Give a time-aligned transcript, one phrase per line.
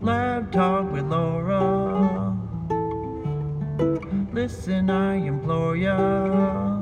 [0.00, 2.36] Lab Talk with Laura.
[4.32, 6.78] Listen, I implore ya.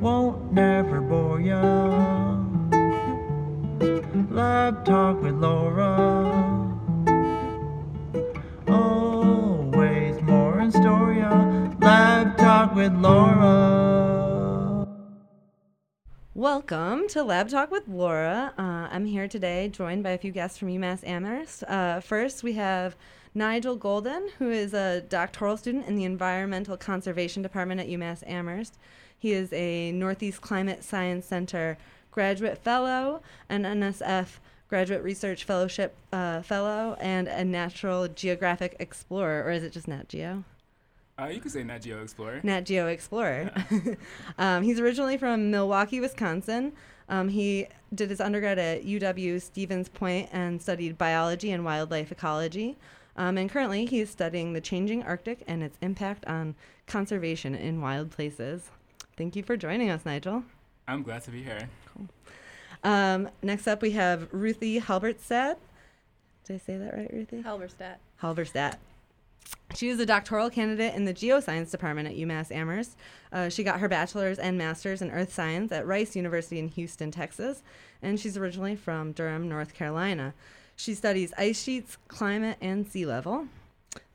[0.00, 1.62] Won't never bore ya.
[4.28, 5.96] Lab Talk with Laura.
[8.68, 11.32] Always more in store, ya.
[11.80, 13.84] Lab Talk with Laura.
[16.34, 18.52] Welcome to Lab Talk with Laura.
[18.58, 21.64] Uh, I'm here today, joined by a few guests from UMass Amherst.
[21.64, 22.94] Uh, first, we have
[23.34, 28.78] Nigel Golden, who is a doctoral student in the Environmental Conservation Department at UMass Amherst.
[29.18, 31.76] He is a Northeast Climate Science Center
[32.12, 34.38] graduate fellow, an NSF
[34.68, 40.08] graduate research fellowship uh, fellow, and a National Geographic explorer, or is it just Nat
[40.08, 40.44] Geo?
[41.18, 42.42] Uh, you could say Nat Geo Explorer.
[42.44, 43.50] Nat Geo Explorer.
[44.38, 46.72] um, he's originally from Milwaukee, Wisconsin.
[47.08, 52.76] Um, he did his undergrad at UW Stevens Point and studied biology and wildlife ecology.
[53.16, 56.54] Um, and currently, he is studying the changing Arctic and its impact on
[56.86, 58.70] conservation in wild places.
[59.16, 60.42] Thank you for joining us, Nigel.
[60.88, 61.68] I'm glad to be here.
[62.82, 65.58] Um, next up, we have Ruthie Halberstadt.
[66.44, 67.42] Did I say that right, Ruthie?
[67.42, 68.00] Halberstadt.
[68.20, 68.78] Halberstadt.
[69.74, 72.96] She is a doctoral candidate in the geoscience department at UMass Amherst.
[73.32, 77.10] Uh, she got her bachelor's and master's in earth science at Rice University in Houston,
[77.10, 77.62] Texas,
[78.00, 80.32] and she's originally from Durham, North Carolina.
[80.76, 83.48] She studies ice sheets, climate, and sea level.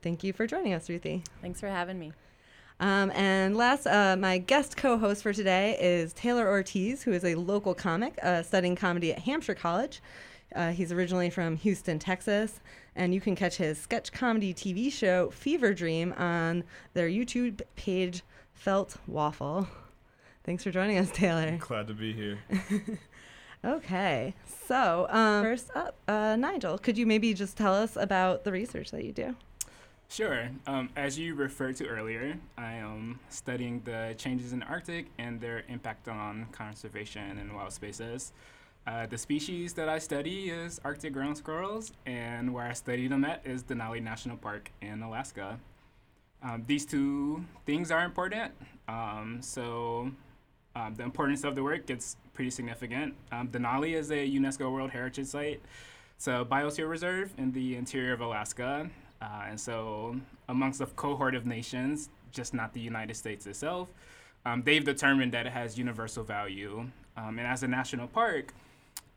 [0.02, 1.24] Thank you for joining us, Ruthie.
[1.42, 2.14] Thanks for having me.
[2.80, 7.26] Um, and last, uh, my guest co host for today is Taylor Ortiz, who is
[7.26, 10.02] a local comic uh, studying comedy at Hampshire College.
[10.56, 12.62] Uh, he's originally from Houston, Texas,
[12.96, 18.24] and you can catch his sketch comedy TV show Fever Dream on their YouTube page,
[18.54, 19.68] Felt Waffle.
[20.44, 21.58] Thanks for joining us, Taylor.
[21.60, 22.40] Glad to be here.
[23.64, 24.34] Okay,
[24.68, 28.92] so um, first up, uh, Nigel, could you maybe just tell us about the research
[28.92, 29.36] that you do?
[30.08, 30.50] Sure.
[30.66, 35.42] Um, as you referred to earlier, I am studying the changes in the Arctic and
[35.42, 38.32] their impact on conservation and wild spaces.
[38.90, 43.24] Uh, the species that I study is Arctic ground squirrels, and where I study them
[43.24, 45.60] at is Denali National Park in Alaska.
[46.42, 48.52] Um, these two things are important.
[48.88, 50.10] Um, so
[50.76, 53.14] um, the importance of the work gets pretty significant.
[53.32, 55.62] Um, Denali is a UNESCO World Heritage Site.
[56.16, 58.90] It's a biosphere reserve in the interior of Alaska.
[59.22, 60.16] Uh, and so,
[60.48, 63.90] amongst a cohort of nations, just not the United States itself,
[64.48, 66.90] um, they've determined that it has universal value.
[67.16, 68.56] Um, and as a national park,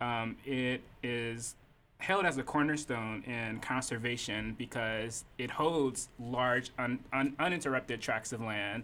[0.03, 1.55] um, it is
[1.99, 8.41] held as a cornerstone in conservation because it holds large, un- un- uninterrupted tracts of
[8.41, 8.83] land,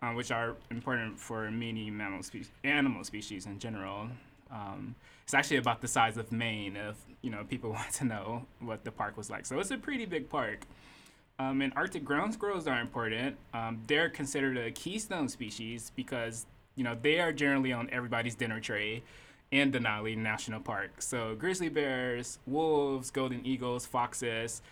[0.00, 4.08] uh, which are important for many mammal species, animal species in general.
[4.52, 4.94] Um,
[5.24, 8.84] it's actually about the size of Maine if you know people want to know what
[8.84, 9.46] the park was like.
[9.46, 10.66] So it's a pretty big park.
[11.40, 13.36] Um, and Arctic ground squirrels are important.
[13.54, 18.60] Um, they're considered a keystone species because you know they are generally on everybody's dinner
[18.60, 19.02] tray
[19.50, 21.02] in Denali National Park.
[21.02, 24.62] So grizzly bears, wolves, golden eagles, foxes,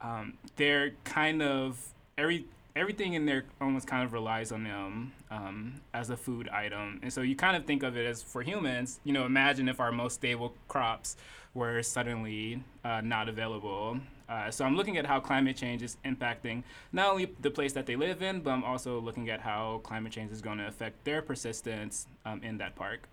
[0.00, 1.78] um, they're kind of
[2.18, 2.46] every
[2.76, 6.98] everything in there almost kind of relies on them um, as a food item.
[7.02, 9.78] And so you kind of think of it as for humans, you know, imagine if
[9.78, 11.16] our most stable crops
[11.54, 14.00] were suddenly uh, not available.
[14.28, 17.86] Uh, so I'm looking at how climate change is impacting not only the place that
[17.86, 21.04] they live in, but I'm also looking at how climate change is going to affect
[21.04, 23.08] their persistence um, in that park.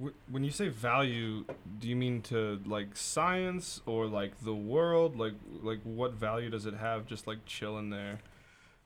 [0.00, 1.44] Wh- When you say value,
[1.80, 5.18] do you mean to like science or like the world?
[5.18, 8.20] Like like what value does it have just like chilling there?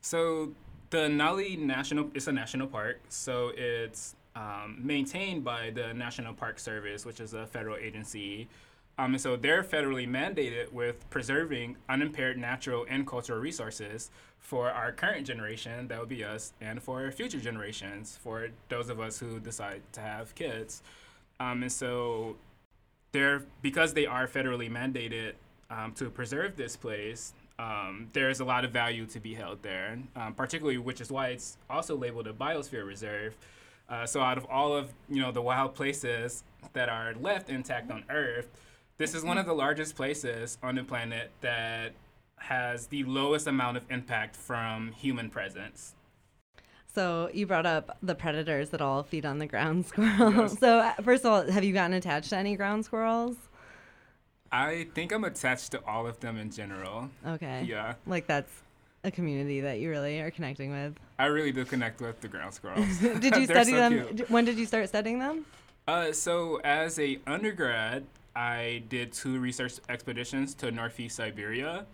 [0.01, 0.53] So
[0.91, 7.05] Denali National it's a national park, so it's um, maintained by the National Park Service,
[7.05, 8.47] which is a federal agency.
[8.99, 14.09] Um, and so they're federally mandated with preserving unimpaired natural and cultural resources
[14.39, 18.99] for our current generation, that would be us, and for future generations, for those of
[18.99, 20.81] us who decide to have kids.
[21.39, 22.37] Um, and so
[23.11, 25.33] they're because they are federally mandated
[25.69, 27.33] um, to preserve this place.
[27.59, 31.29] Um, there's a lot of value to be held there, um, particularly which is why
[31.29, 33.35] it's also labeled a biosphere reserve.
[33.89, 36.43] Uh, so out of all of you know the wild places
[36.73, 38.49] that are left intact on Earth,
[38.97, 41.93] this is one of the largest places on the planet that
[42.37, 45.93] has the lowest amount of impact from human presence.
[46.93, 50.51] So you brought up the predators that all feed on the ground squirrels.
[50.53, 50.59] Yes.
[50.59, 53.35] So uh, first of all, have you gotten attached to any ground squirrels?
[54.51, 57.09] I think I'm attached to all of them in general.
[57.27, 57.65] Okay.
[57.67, 58.51] Yeah, Like that's
[59.03, 60.95] a community that you really are connecting with.
[61.19, 62.97] I really do connect with the ground squirrels.
[62.99, 64.15] Did you study so them?
[64.15, 64.29] cute.
[64.31, 65.45] When did you start studying them?
[65.87, 68.05] Uh, so as a undergrad,
[68.37, 71.87] I did two research expeditions to Northeast Siberia.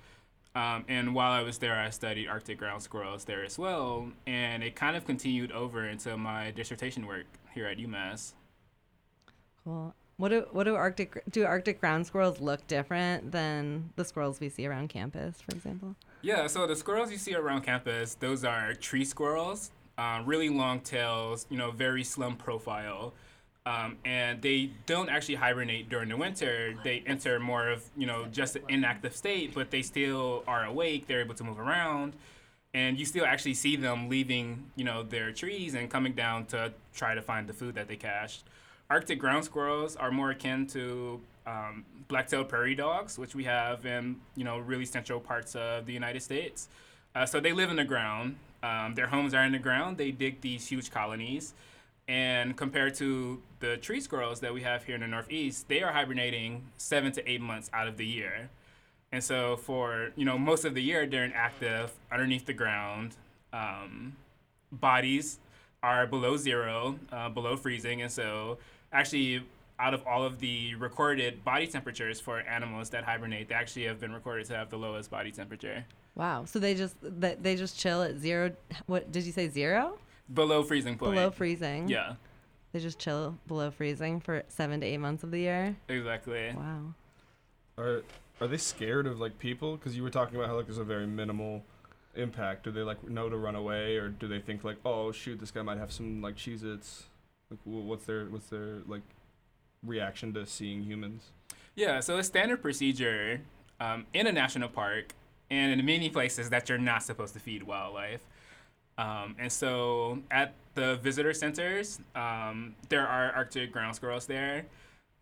[0.56, 4.10] Um, and while I was there, I studied Arctic ground squirrels there as well.
[4.28, 8.34] And it kind of continued over into my dissertation work here at UMass.
[9.64, 9.96] Cool.
[10.18, 14.50] What do what do Arctic do Arctic ground squirrels look different than the squirrels we
[14.50, 15.96] see around campus, for example?
[16.22, 20.82] Yeah, so the squirrels you see around campus, those are tree squirrels, uh, really long
[20.82, 23.14] tails, you know, very slim profile.
[23.66, 26.76] Um, and they don't actually hibernate during the winter.
[26.84, 31.08] They enter more of, you know, just an inactive state, but they still are awake.
[31.08, 32.14] They're able to move around.
[32.74, 36.74] And you still actually see them leaving, you know, their trees and coming down to
[36.94, 38.44] try to find the food that they cached.
[38.90, 44.18] Arctic ground squirrels are more akin to um, black-tailed prairie dogs, which we have in
[44.36, 46.68] you know really central parts of the United States.
[47.16, 48.36] Uh, so they live in the ground.
[48.62, 49.98] Um, their homes are in the ground.
[49.98, 51.54] They dig these huge colonies,
[52.08, 55.92] and compared to the tree squirrels that we have here in the Northeast, they are
[55.92, 58.50] hibernating seven to eight months out of the year.
[59.12, 63.16] And so for you know most of the year, they're inactive underneath the ground.
[63.54, 64.16] Um,
[64.72, 65.40] bodies
[65.84, 68.58] are below zero, uh, below freezing, and so
[68.92, 69.44] actually
[69.80, 74.00] out of all of the recorded body temperatures for animals that hibernate, they actually have
[74.00, 75.84] been recorded to have the lowest body temperature.
[76.16, 76.46] Wow.
[76.46, 78.52] So they just they just chill at zero.
[78.86, 79.50] What did you say?
[79.50, 79.98] Zero?
[80.32, 81.14] Below freezing point.
[81.16, 81.88] Below freezing.
[81.88, 82.14] Yeah,
[82.72, 85.76] They just chill below freezing for seven to eight months of the year.
[85.90, 86.54] exactly.
[86.56, 86.94] Wow.
[87.78, 88.04] Are
[88.42, 89.76] are they scared of like people?
[89.78, 91.64] Because you were talking about how like there's a very minimal
[92.16, 92.64] impact.
[92.64, 95.52] Do they like know to run away, or do they think like, oh shoot, this
[95.52, 97.04] guy might have some like Cheez-Its?
[97.50, 99.02] Like, what's their what's their like
[99.84, 101.32] reaction to seeing humans?
[101.76, 103.42] Yeah, so a standard procedure
[103.80, 105.14] um, in a national park
[105.50, 108.22] and in many places that you're not supposed to feed wildlife.
[108.98, 114.66] Um, and so at the visitor centers, um, there are Arctic ground squirrels there.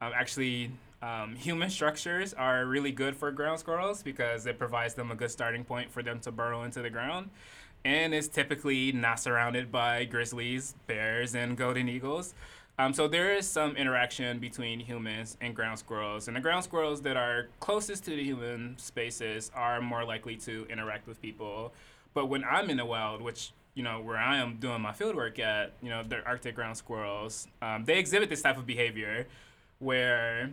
[0.01, 0.71] Um, actually,
[1.01, 5.31] um, human structures are really good for ground squirrels because it provides them a good
[5.31, 7.29] starting point for them to burrow into the ground.
[7.83, 12.35] And is typically not surrounded by grizzlies, bears, and golden eagles.
[12.77, 17.01] Um, so there is some interaction between humans and ground squirrels, and the ground squirrels
[17.01, 21.73] that are closest to the human spaces are more likely to interact with people.
[22.13, 25.15] But when I'm in the wild, which you know where I am doing my field
[25.15, 29.27] work at, you know the Arctic ground squirrels, um, they exhibit this type of behavior,
[29.79, 30.51] where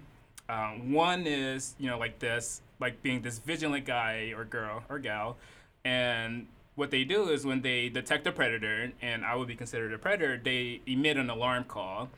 [0.48, 4.98] um, one is you know like this, like being this vigilant guy or girl or
[4.98, 5.36] gal,
[5.84, 6.46] and
[6.78, 9.98] what they do is when they detect a predator, and I would be considered a
[9.98, 12.08] predator, they emit an alarm call.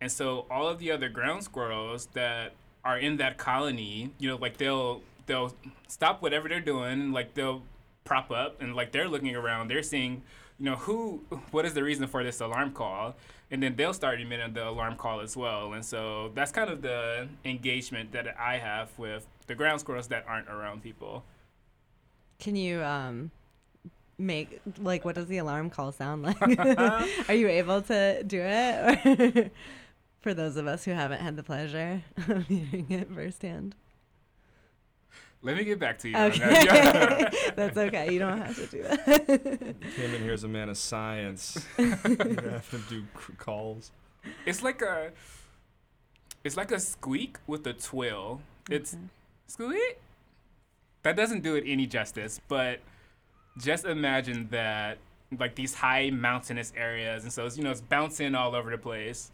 [0.00, 2.52] And so all of the other ground squirrels that
[2.84, 5.54] are in that colony, you know, like they'll they'll
[5.88, 7.62] stop whatever they're doing, like they'll
[8.06, 10.22] prop up and like they're looking around, they're seeing,
[10.58, 13.16] you know, who what is the reason for this alarm call?
[13.50, 15.74] And then they'll start emitting the alarm call as well.
[15.74, 20.24] And so that's kind of the engagement that I have with the ground squirrels that
[20.26, 21.24] aren't around people.
[22.38, 23.30] Can you um
[24.18, 26.40] make like what does the alarm call sound like?
[27.28, 29.52] Are you able to do it?
[30.20, 33.76] For those of us who haven't had the pleasure of hearing it firsthand.
[35.46, 36.16] Let me get back to you.
[36.16, 37.24] Okay.
[37.56, 38.12] That's okay.
[38.12, 39.06] You don't have to do that.
[39.94, 41.64] Came in here as a man of science.
[41.78, 43.92] you have to do c- calls.
[44.44, 45.12] It's like a
[46.42, 48.40] it's like a squeak with a twill.
[48.68, 49.02] It's Okay.
[49.46, 49.98] squeak.
[51.04, 52.80] That doesn't do it any justice, but
[53.58, 54.98] just imagine that
[55.38, 58.78] like these high mountainous areas and so it's you know it's bouncing all over the
[58.78, 59.30] place.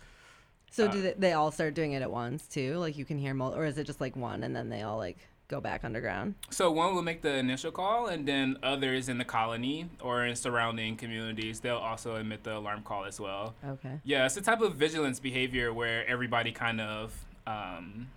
[0.71, 2.77] So Uh, do they, they all start doing it at once too?
[2.77, 4.99] Like you can hear mul- or is it just like one and then they all
[4.99, 5.17] like
[5.53, 6.35] go back underground?
[6.51, 10.35] So one will make the initial call and then others in the colony or in
[10.35, 13.55] surrounding communities they'll also emit the alarm call as well.
[13.65, 14.01] Okay.
[14.03, 17.13] Yeah, it's a type of vigilance behavior where everybody kind of
[17.47, 18.09] um,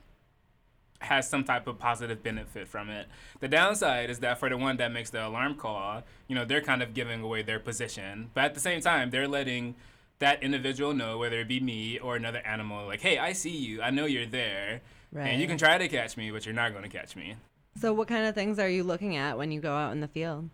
[0.99, 3.07] has some type of positive benefit from it.
[3.41, 6.61] The downside is that for the one that makes the alarm call, you know, they're
[6.61, 8.31] kind of giving away their position.
[8.33, 9.75] But at the same time, they're letting
[10.19, 13.81] that individual know, whether it be me or another animal, like, hey, I see you.
[13.81, 14.81] I know you're there.
[15.11, 15.27] Right.
[15.27, 17.35] And you can try to catch me, but you're not going to catch me.
[17.79, 20.07] So what kind of things are you looking at when you go out in the
[20.07, 20.49] field?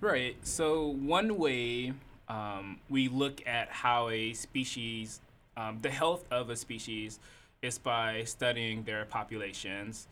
[0.00, 0.36] Right.
[0.42, 1.92] So one way
[2.28, 5.20] um, we look at how a species,
[5.56, 7.18] um, the health of a species,
[7.60, 10.08] is by studying their populations.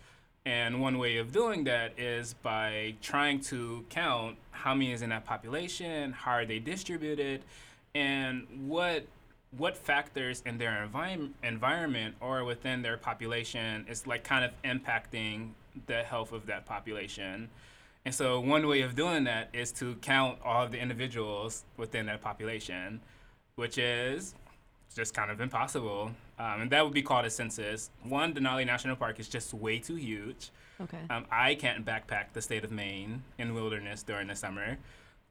[0.47, 5.11] And one way of doing that is by trying to count how many is in
[5.11, 7.43] that population, how are they distributed,
[7.95, 9.05] and what
[9.57, 15.51] what factors in their envi- environment or within their population is like kind of impacting
[15.87, 17.49] the health of that population.
[18.05, 22.07] And so one way of doing that is to count all of the individuals within
[22.07, 23.01] that population,
[23.57, 24.35] which is
[24.95, 26.13] just kind of impossible.
[26.39, 27.91] um, and that would be called a census.
[28.05, 30.51] One, Denali National Park is just way too huge.
[30.81, 30.99] Okay.
[31.11, 34.79] Um, I can't backpack the state of Maine in wilderness during the summer.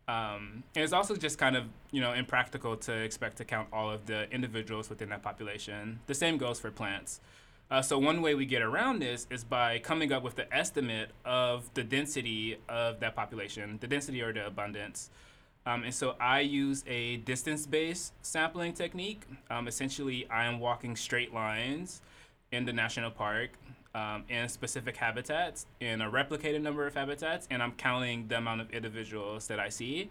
[0.10, 3.92] Um, and it's also just kind of, you know, impractical to expect to count all
[3.92, 6.00] of the individuals within that population.
[6.08, 7.22] The same goes for plants.
[7.70, 11.12] Uh, so one way we get around this is by coming up with the estimate
[11.26, 15.12] of the density of that population, the density or the abundance.
[15.68, 19.22] Um, and so I use a distance-based sampling technique.
[19.52, 22.02] Um, essentially, I am walking straight lines
[22.52, 23.52] in the national park
[23.96, 28.62] um, in specific habitats, in a replicated number of habitats, and I'm counting the amount
[28.62, 30.10] of individuals that I see.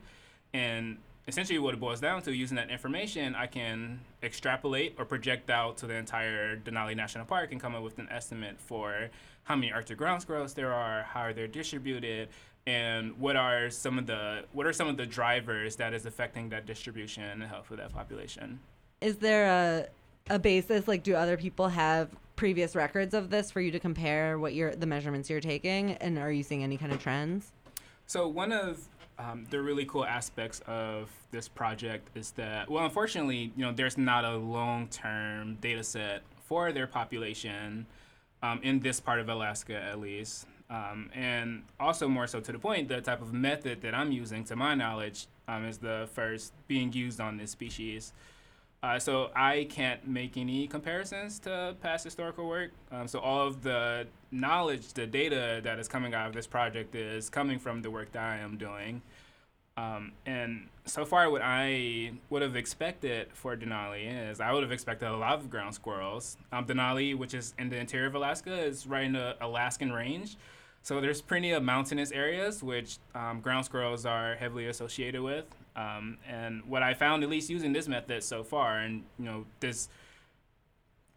[0.53, 5.51] And essentially, what it boils down to, using that information, I can extrapolate or project
[5.51, 9.11] out to the entire Denali National Park and come up with an estimate for
[9.45, 12.29] how many Arctic ground squirrels there are, how they're distributed,
[12.67, 16.49] and what are some of the what are some of the drivers that is affecting
[16.51, 18.59] that distribution and health of that population.
[19.01, 23.61] Is there a a basis like do other people have previous records of this for
[23.61, 26.93] you to compare what you're the measurements you're taking and are you seeing any kind
[26.93, 27.51] of trends?
[28.07, 33.53] So one of um, the really cool aspects of this project is that, well, unfortunately,
[33.57, 37.87] you know, there's not a long-term data set for their population
[38.41, 40.47] um, in this part of Alaska, at least.
[40.71, 44.45] Um, and also, more so to the point, the type of method that I'm using,
[44.45, 48.13] to my knowledge, um, is the first being used on this species.
[48.81, 52.71] Uh, so I can't make any comparisons to past historical work.
[52.93, 56.95] Um, so all of the knowledge, the data that is coming out of this project
[56.95, 59.03] is coming from the work that I am doing.
[59.77, 64.73] Um, and so far, what I would have expected for Denali is I would have
[64.73, 66.37] expected a lot of ground squirrels.
[66.53, 70.37] Um, Denali, which is in the interior of Alaska, is right in the Alaskan range.
[70.83, 75.45] So there's plenty of mountainous areas which um, ground squirrels are heavily associated with.
[75.79, 79.47] Um, and what I found, at least using this method so far, and you know,
[79.61, 79.89] this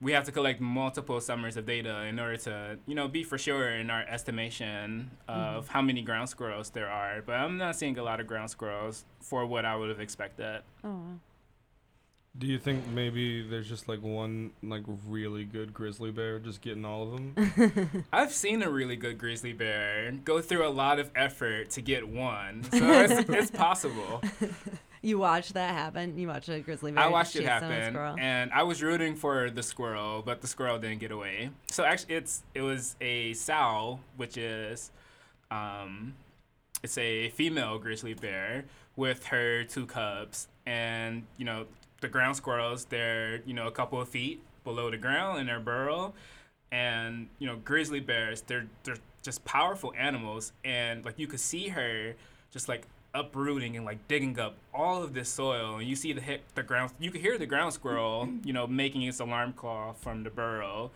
[0.01, 3.38] we have to collect multiple summers of data in order to, you know, be for
[3.38, 7.22] sure in our estimation of how many ground squirrels there are.
[7.22, 10.62] But I'm not seeing a lot of ground squirrels for what I would have expected.
[10.84, 11.20] Oh.
[12.38, 16.86] Do you think maybe there's just like one like really good grizzly bear just getting
[16.86, 18.06] all of them?
[18.14, 22.08] I've seen a really good grizzly bear go through a lot of effort to get
[22.08, 24.22] one, so it's, it's possible.
[25.04, 26.16] You watched that happen?
[26.16, 28.84] You watched a grizzly bear I watched it chase down a happen, and I was
[28.84, 31.50] rooting for the squirrel, but the squirrel didn't get away.
[31.72, 34.92] So actually, it's it was a sow, which is,
[35.50, 36.14] um,
[36.84, 41.66] it's a female grizzly bear with her two cubs, and you know
[42.01, 45.60] the ground squirrels, they're you know a couple of feet below the ground in their
[45.60, 46.13] burrow,
[46.72, 51.70] and you know grizzly bears, they're they're just powerful animals, and like you could see
[51.70, 52.13] her
[52.51, 55.77] just like uprooting and like digging up all of this soil.
[55.77, 58.67] And you see the hit the ground you can hear the ground squirrel you know
[58.67, 60.91] making its alarm call from the burrow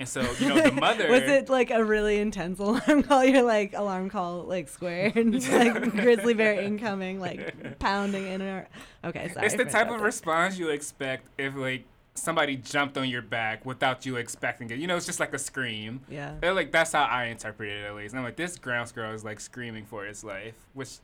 [0.00, 3.24] and so you know the mother Was it like a really intense alarm call?
[3.24, 5.16] You're like alarm call like squared,
[5.50, 8.68] like grizzly bear incoming, like pounding in her.
[9.04, 9.46] Okay, sorry.
[9.46, 14.04] it's the type of response you expect if like somebody jumped on your back without
[14.04, 16.34] you expecting it you know it's just like a scream Yeah.
[16.42, 18.12] And, like that's how I interpret it at least.
[18.12, 20.98] And I'm like, this ground squirrel is like screaming for its life, which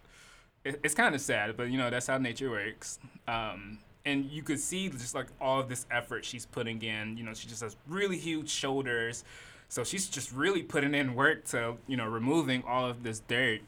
[0.65, 2.99] it, it's kind of sad, but you know that's how nature works.
[3.29, 7.17] Um, and you could see just like all of this effort she's putting in.
[7.17, 9.25] You know, she just has really huge shoulders,
[9.69, 13.61] so she's just really putting in work to you know removing all of this dirt.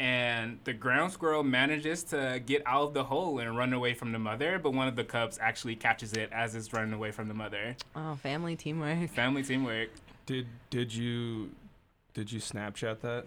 [0.00, 4.12] And the ground squirrel manages to get out of the hole and run away from
[4.12, 7.26] the mother, but one of the cubs actually catches it as it's running away from
[7.26, 7.74] the mother.
[7.96, 9.10] Oh, family teamwork.
[9.10, 9.90] Family teamwork.
[10.26, 11.50] Did did you
[12.14, 13.24] did you Snapchat that?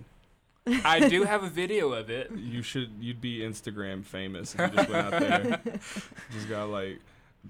[0.68, 2.32] I do have a video of it.
[2.32, 5.62] You should you'd be Instagram famous if you just went out there.
[6.32, 7.00] just got like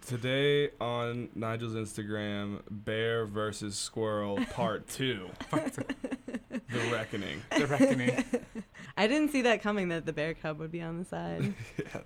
[0.05, 5.29] today on Nigel's Instagram, bear versus squirrel part two.
[5.51, 7.41] the reckoning.
[7.57, 8.23] The reckoning.
[8.97, 9.89] I didn't see that coming.
[9.89, 11.53] That the bear cub would be on the side,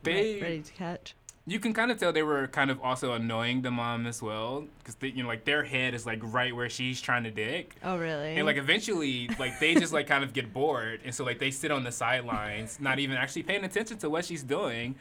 [0.03, 1.15] They, ready to catch.
[1.47, 4.65] You can kind of tell they were kind of also annoying the mom as well,
[4.79, 7.97] because you know, like their head is like right where she's trying to dig, Oh,
[7.97, 8.35] really?
[8.35, 11.51] and like eventually, like they just like kind of get bored, and so like they
[11.51, 14.95] sit on the sidelines, not even actually paying attention to what she's doing,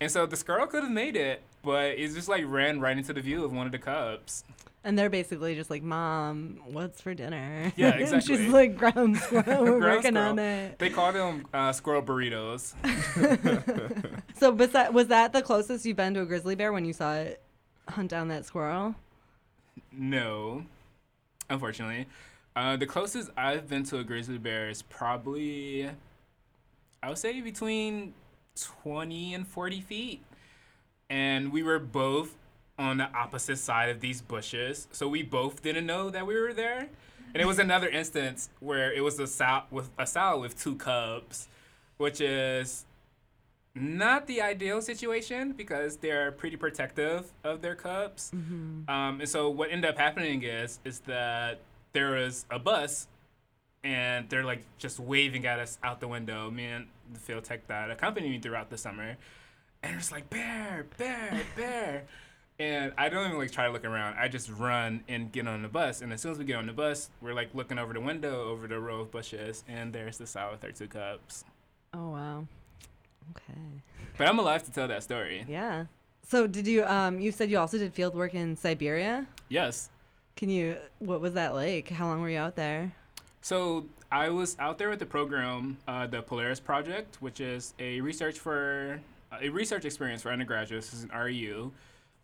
[0.00, 3.12] and so this girl could have made it, but it just like ran right into
[3.12, 4.44] the view of one of the cubs.
[4.84, 8.36] And they're basically just like, "Mom, what's for dinner?" Yeah, And exactly.
[8.36, 9.44] She's like, "Ground squirrel.
[9.64, 10.38] We're Ground working on squirrel.
[10.70, 12.74] it." They call them uh, squirrel burritos.
[14.34, 16.92] So, was that was that the closest you've been to a grizzly bear when you
[16.92, 17.40] saw it
[17.88, 18.94] hunt down that squirrel?
[19.92, 20.64] No,
[21.48, 22.06] unfortunately.
[22.56, 25.88] Uh, the closest I've been to a grizzly bear is probably,
[27.02, 28.14] I would say, between
[28.82, 30.22] 20 and 40 feet.
[31.08, 32.36] And we were both
[32.78, 34.88] on the opposite side of these bushes.
[34.92, 36.88] So we both didn't know that we were there.
[37.34, 40.76] And it was another instance where it was a sow with a sow with two
[40.76, 41.48] cubs,
[41.96, 42.84] which is
[43.74, 48.30] not the ideal situation because they're pretty protective of their cubs.
[48.88, 51.60] Um, and so what ended up happening is is that
[51.92, 53.06] there was a bus,
[53.84, 56.50] and they're like just waving at us out the window.
[56.50, 59.16] Me and the field tech that accompanied me throughout the summer,
[59.82, 62.04] and it's like bear, bear, bear.
[62.58, 64.16] And I don't even like try to look around.
[64.18, 66.00] I just run and get on the bus.
[66.00, 68.50] And as soon as we get on the bus, we're like looking over the window
[68.50, 71.44] over the row of bushes, and there's the sow with her two cubs.
[71.94, 72.46] Oh wow.
[73.30, 73.58] Okay.
[74.16, 75.44] But I'm alive to tell that story.
[75.48, 75.86] Yeah.
[76.26, 79.26] So did you um you said you also did field work in Siberia?
[79.48, 79.90] Yes.
[80.36, 81.88] Can you what was that like?
[81.88, 82.92] How long were you out there?
[83.40, 88.00] So I was out there with the program, uh, the Polaris Project, which is a
[88.02, 89.00] research for
[89.40, 90.90] a research experience for undergraduates.
[90.90, 91.70] This is an REU,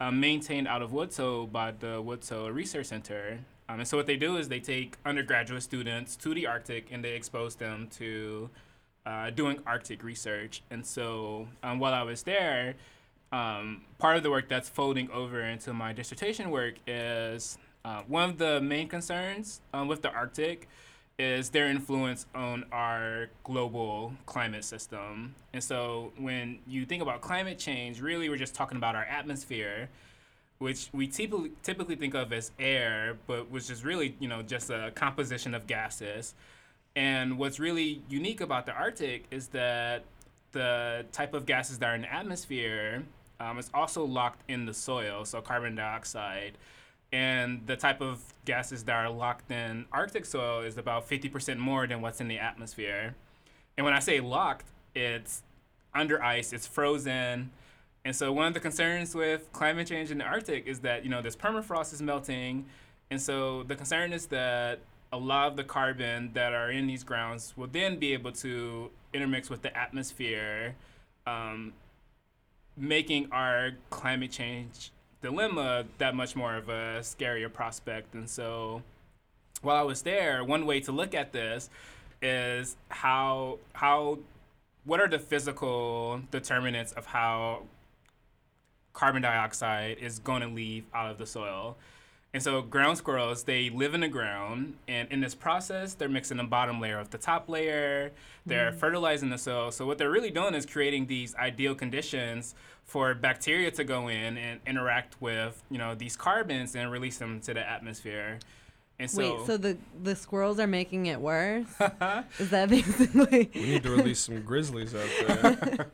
[0.00, 3.40] um, maintained out of Woods Hole by the Woods Hole Research Center.
[3.68, 7.04] Um, and so what they do is they take undergraduate students to the Arctic and
[7.04, 8.48] they expose them to
[9.04, 10.62] uh, doing Arctic research.
[10.70, 12.74] And so um, while I was there,
[13.32, 18.30] um, part of the work that's folding over into my dissertation work is uh, one
[18.30, 20.68] of the main concerns um, with the Arctic
[21.18, 25.34] is their influence on our global climate system.
[25.52, 29.88] And so when you think about climate change, really we're just talking about our atmosphere,
[30.58, 34.92] which we typically think of as air, but which is really, you know, just a
[34.94, 36.34] composition of gases.
[36.94, 40.04] And what's really unique about the Arctic is that
[40.52, 43.02] the type of gases that are in the atmosphere
[43.40, 46.58] um, is also locked in the soil, so carbon dioxide.
[47.12, 51.86] And the type of gases that are locked in Arctic soil is about 50% more
[51.86, 53.14] than what's in the atmosphere.
[53.76, 55.42] And when I say locked, it's
[55.94, 57.50] under ice, it's frozen.
[58.04, 61.10] And so one of the concerns with climate change in the Arctic is that, you
[61.10, 62.66] know, this permafrost is melting.
[63.10, 64.80] And so the concern is that
[65.12, 68.90] a lot of the carbon that are in these grounds will then be able to
[69.14, 70.74] intermix with the atmosphere,
[71.26, 71.72] um,
[72.76, 78.14] making our climate change dilemma that much more of a scarier prospect.
[78.14, 78.82] And so
[79.62, 81.70] while I was there, one way to look at this
[82.20, 84.18] is how how
[84.84, 87.62] what are the physical determinants of how
[88.92, 91.76] carbon dioxide is going to leave out of the soil.
[92.34, 96.36] And so ground squirrels, they live in the ground, and in this process, they're mixing
[96.36, 98.12] the bottom layer with the top layer.
[98.44, 98.74] They're mm.
[98.74, 99.70] fertilizing the soil.
[99.70, 104.36] So what they're really doing is creating these ideal conditions for bacteria to go in
[104.36, 108.38] and interact with, you know, these carbons and release them to the atmosphere.
[108.98, 111.68] And so, Wait, so the the squirrels are making it worse?
[112.38, 115.86] Is that basically We need to release some grizzlies out there.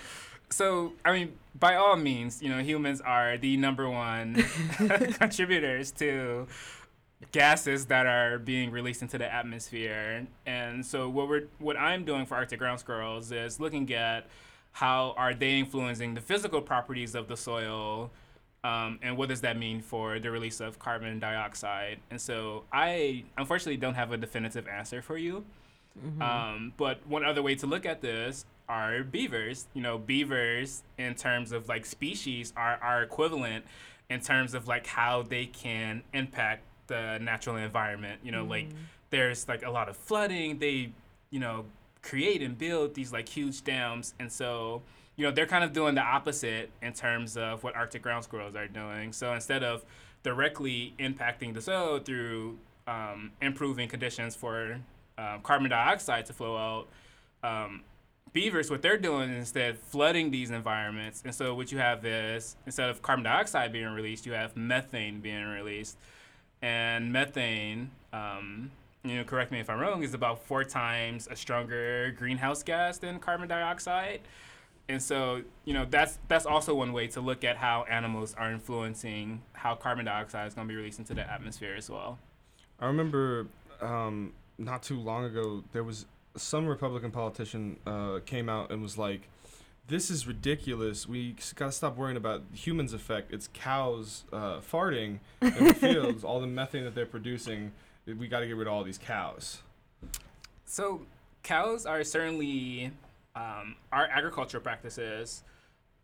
[0.50, 4.34] so I mean, by all means, you know, humans are the number one
[5.18, 6.46] contributors to
[7.30, 10.26] gases that are being released into the atmosphere.
[10.46, 14.26] And so what we're what I'm doing for Arctic ground squirrels is looking at
[14.72, 18.10] how are they influencing the physical properties of the soil.
[18.64, 21.98] Um, and what does that mean for the release of carbon dioxide?
[22.10, 25.44] And so I unfortunately don't have a definitive answer for you.
[26.22, 29.66] Um, but one other way to look at this are beavers.
[29.74, 33.66] You know, beavers in terms of like species are, are equivalent
[34.08, 38.20] in terms of like how they can impact the natural environment.
[38.24, 38.68] You know, like
[39.10, 40.58] there's like a lot of flooding.
[40.58, 40.92] They,
[41.30, 41.66] you know,
[42.00, 44.14] create and build these like huge dams.
[44.18, 44.80] And so,
[45.16, 48.56] you know, they're kind of doing the opposite in terms of what Arctic ground squirrels
[48.56, 49.12] are doing.
[49.12, 49.84] So instead of
[50.22, 54.78] directly impacting the soil through um, improving conditions for
[55.18, 56.88] um, carbon dioxide to flow out,
[57.44, 57.82] um,
[58.32, 61.22] beavers, what they're doing is instead flooding these environments.
[61.24, 65.20] And so what you have is instead of carbon dioxide being released, you have methane
[65.20, 65.98] being released.
[66.60, 68.70] And methane, um,
[69.04, 72.98] you know, correct me if I'm wrong, is about four times a stronger greenhouse gas
[72.98, 74.20] than carbon dioxide.
[74.88, 78.50] And so, you know, that's that's also one way to look at how animals are
[78.50, 82.18] influencing how carbon dioxide is going to be released into the atmosphere as well.
[82.80, 83.46] I remember
[83.80, 88.98] um, not too long ago there was some Republican politician uh, came out and was
[88.98, 89.28] like,
[89.88, 91.06] "This is ridiculous.
[91.08, 93.32] We got to stop worrying about humans' effect.
[93.32, 97.72] It's cows uh, farting in the fields, all the methane that they're producing.
[98.06, 99.62] We got to get rid of all these cows."
[100.64, 101.02] So
[101.42, 102.92] cows are certainly
[103.34, 105.42] um, our agricultural practices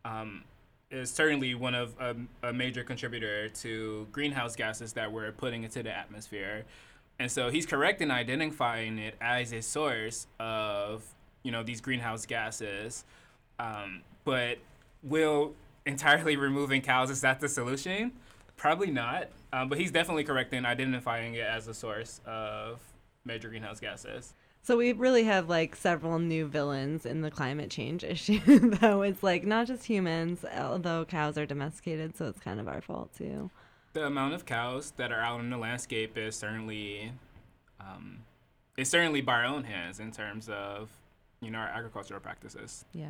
[0.04, 0.44] um,
[0.90, 2.16] is certainly one of a,
[2.48, 6.64] a major contributor to greenhouse gases that we're putting into the atmosphere.
[7.18, 11.04] And so he's correct in identifying it as a source of
[11.42, 13.04] you know these greenhouse gases,
[13.58, 14.58] um, but
[15.02, 15.54] will
[15.86, 18.12] entirely removing cows is that the solution?
[18.56, 19.28] Probably not.
[19.52, 22.80] Um, but he's definitely correct in identifying it as a source of
[23.24, 24.34] major greenhouse gases.
[24.62, 29.02] So we really have like several new villains in the climate change issue, though.
[29.02, 33.10] It's like not just humans, although cows are domesticated, so it's kind of our fault
[33.16, 33.50] too.
[33.98, 37.10] The amount of cows that are out in the landscape is certainly,
[37.80, 38.18] um,
[38.76, 40.88] is certainly by our own hands in terms of,
[41.40, 42.84] you know, our agricultural practices.
[42.92, 43.08] Yeah.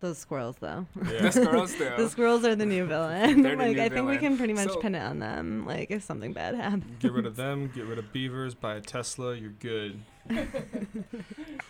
[0.00, 0.86] Those squirrels, though.
[1.08, 1.22] Yeah.
[1.22, 1.96] The squirrels, though.
[1.96, 3.42] the squirrels are the new villain.
[3.42, 5.64] They're the like new I think we can pretty much So- pin it on them.
[5.66, 6.84] Like if something bad happens.
[6.98, 7.70] Get rid of them.
[7.72, 8.56] Get rid of beavers.
[8.56, 9.34] Buy a Tesla.
[9.36, 10.00] You're good.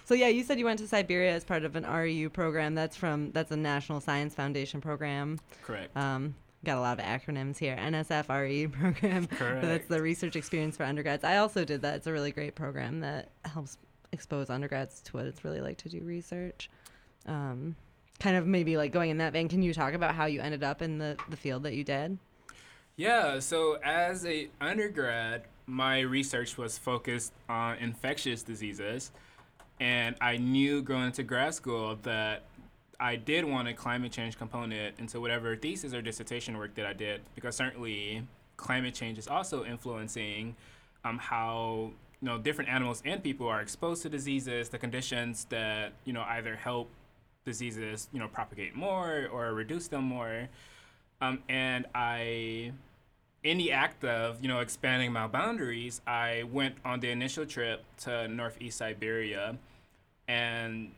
[0.06, 2.74] So yeah, you said you went to Siberia as part of an REU program.
[2.74, 5.38] That's from that's a National Science Foundation program.
[5.62, 5.96] Correct.
[5.96, 7.76] Um, got a lot of acronyms here.
[7.76, 9.62] NSF REU program Correct.
[9.62, 11.24] that's the research experience for undergrads.
[11.24, 11.96] I also did that.
[11.96, 13.78] It's a really great program that helps
[14.12, 16.70] expose undergrads to what it's really like to do research.
[17.26, 17.76] Um,
[18.18, 19.48] kind of maybe like going in that vein.
[19.48, 22.18] Can you talk about how you ended up in the the field that you did?
[22.96, 29.10] Yeah, so as a undergrad, my research was focused on infectious diseases,
[29.78, 32.42] and I knew going into grad school that
[33.00, 36.92] I did want a climate change component into whatever thesis or dissertation work that I
[36.92, 38.22] did, because certainly
[38.58, 40.54] climate change is also influencing
[41.04, 45.94] um, how you know different animals and people are exposed to diseases, the conditions that
[46.04, 46.90] you know either help
[47.46, 50.48] diseases you know propagate more or reduce them more.
[51.22, 52.72] Um, and I,
[53.42, 57.82] in the act of you know expanding my boundaries, I went on the initial trip
[58.02, 59.56] to northeast Siberia,
[60.28, 60.92] and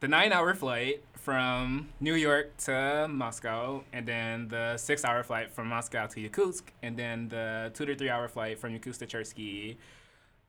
[0.00, 6.06] the nine-hour flight from New York to Moscow, and then the six-hour flight from Moscow
[6.06, 9.74] to Yakutsk, and then the two to three-hour flight from Yakutsk to Cherski.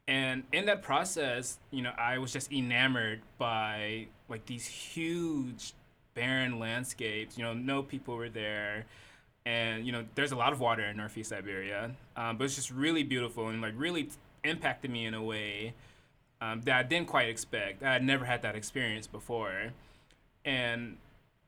[0.08, 5.74] And in that process, you know, I was just enamored by like these huge
[6.14, 7.40] barren landscapes.
[7.40, 8.86] You know, no people were there,
[9.48, 12.70] and you know, there's a lot of water in Northeast Siberia, um, but it's just
[12.70, 14.12] really beautiful and like really t-
[14.44, 15.74] impacted me in a way
[16.40, 17.82] um, that I didn't quite expect.
[17.82, 19.74] I had never had that experience before,
[20.48, 20.96] and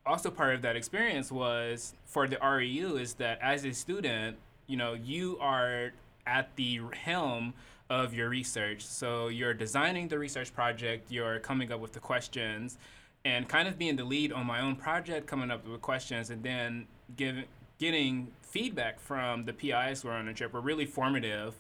[0.06, 4.76] also part of that experience was for the REU is that as a student, you
[4.76, 5.94] know, you are
[6.28, 7.54] at the helm
[7.90, 8.86] of your research.
[8.86, 12.78] So you're designing the research project, you're coming up with the questions,
[13.24, 16.44] and kind of being the lead on my own project, coming up with questions, and
[16.44, 16.86] then
[17.16, 17.46] giving
[17.80, 21.56] getting feedback from the PIs who are on the trip were really formative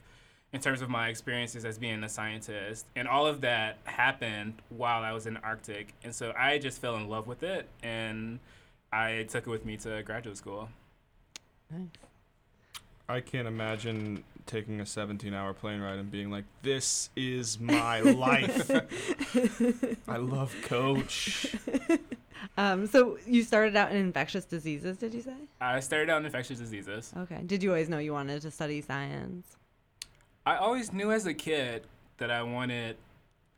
[0.51, 2.85] in terms of my experiences as being a scientist.
[2.95, 5.93] And all of that happened while I was in the Arctic.
[6.03, 8.39] And so I just fell in love with it and
[8.91, 10.69] I took it with me to graduate school.
[11.71, 11.87] Nice.
[13.07, 18.69] I can't imagine taking a 17-hour plane ride and being like, "This is my life."
[20.07, 21.55] I love Coach.
[22.57, 25.33] Um, so you started out in infectious diseases, did you say?
[25.61, 27.13] I started out in infectious diseases.
[27.15, 27.41] Okay.
[27.45, 29.55] Did you always know you wanted to study science?
[30.45, 31.83] I always knew as a kid
[32.17, 32.97] that I wanted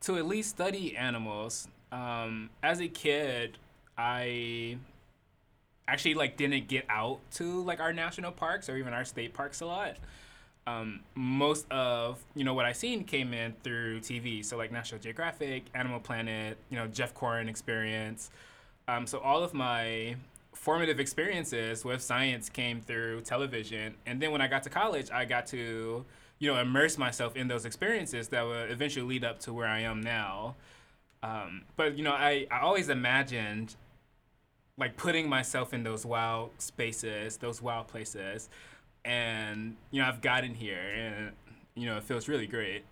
[0.02, 1.68] to at least study animals.
[1.90, 3.58] Um, as a kid,
[3.96, 4.78] I
[5.86, 9.60] actually like didn't get out to like our national parks or even our state parks
[9.60, 9.96] a lot.
[10.66, 15.00] Um, most of you know what I seen came in through TV, so like National
[15.00, 18.30] Geographic, Animal Planet, you know Jeff Corwin Experience.
[18.86, 20.16] Um, so all of my
[20.52, 25.24] formative experiences with science came through television, and then when I got to college, I
[25.24, 26.04] got to
[26.42, 29.82] you know immerse myself in those experiences that will eventually lead up to where I
[29.82, 30.56] am now.
[31.22, 33.76] Um, but you know, I, I always imagined
[34.76, 38.48] like putting myself in those wild spaces, those wild places,
[39.04, 41.30] and you know, I've gotten here, and
[41.76, 42.82] you know, it feels really great.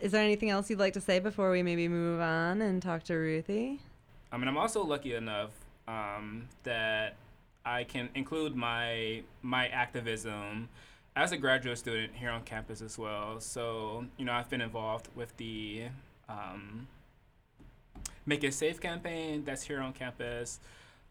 [0.00, 3.02] Is there anything else you'd like to say before we maybe move on and talk
[3.04, 3.80] to Ruthie?
[4.30, 5.50] I mean, I'm also lucky enough
[5.88, 7.16] um, that
[7.64, 10.68] I can include my my activism
[11.16, 13.40] as a graduate student here on campus as well.
[13.40, 15.84] So, you know, I've been involved with the
[16.28, 16.86] um,
[18.26, 20.60] Make It Safe campaign that's here on campus.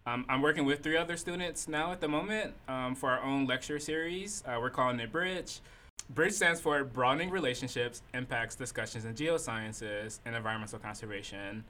[0.06, 3.48] Um, I'm working with three other students now at the moment um, for our own
[3.48, 4.44] lecture series.
[4.46, 5.60] Uh, we're calling it Bridge.
[6.12, 11.64] Bridge stands for Broadening Relationships, Impacts, Discussions in Geosciences, and Environmental Conservation.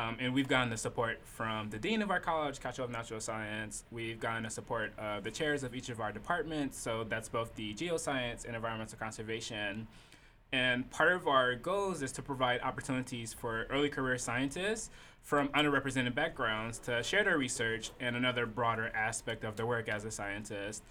[0.00, 3.20] Um, and we've gotten the support from the dean of our college, Cacho of Natural
[3.20, 3.84] Science.
[3.90, 6.78] We've gotten the support of the chairs of each of our departments.
[6.78, 9.86] So that's both the geoscience and environmental conservation.
[10.52, 14.90] And part of our goals is to provide opportunities for early career scientists
[15.22, 20.06] from underrepresented backgrounds to share their research and another broader aspect of their work as
[20.06, 20.82] a scientist.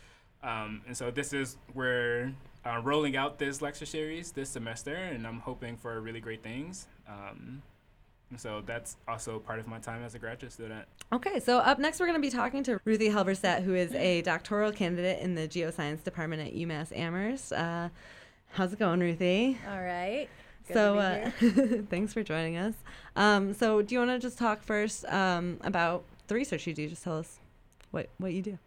[0.44, 2.32] Um, and so this is we're
[2.64, 6.88] uh, rolling out this lecture series this semester, and I'm hoping for really great things.
[7.08, 7.64] Um,
[8.38, 10.86] so that's also part of my time as a graduate student.
[11.12, 14.22] Okay, so up next, we're going to be talking to Ruthie Halberstadt, who is a
[14.22, 17.52] doctoral candidate in the geoscience department at UMass Amherst.
[17.54, 17.90] Uh,
[18.52, 19.58] how's it going, Ruthie?
[19.68, 20.28] All right.
[20.68, 21.86] Good so, to be uh, here.
[21.90, 22.76] thanks for joining us.
[23.16, 26.88] Um, so, do you want to just talk first um, about the research you do?
[26.88, 27.40] Just tell us
[27.90, 28.60] what what you do.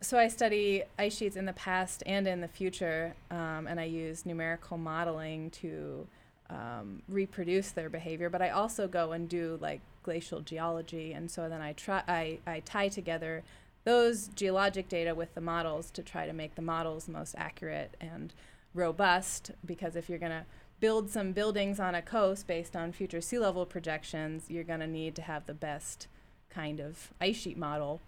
[0.00, 3.84] so I study ice sheets in the past and in the future, um, and I
[3.84, 6.06] use numerical modeling to
[6.50, 8.28] um, reproduce their behavior.
[8.28, 12.38] But I also go and do like glacial geology, and so then I try I,
[12.46, 13.42] I tie together
[13.84, 18.34] those geologic data with the models to try to make the models most accurate and
[18.74, 19.52] robust.
[19.64, 20.44] Because if you're gonna
[20.80, 25.14] build some buildings on a coast based on future sea level projections, you're gonna need
[25.14, 26.08] to have the best
[26.50, 28.00] kind of ice sheet model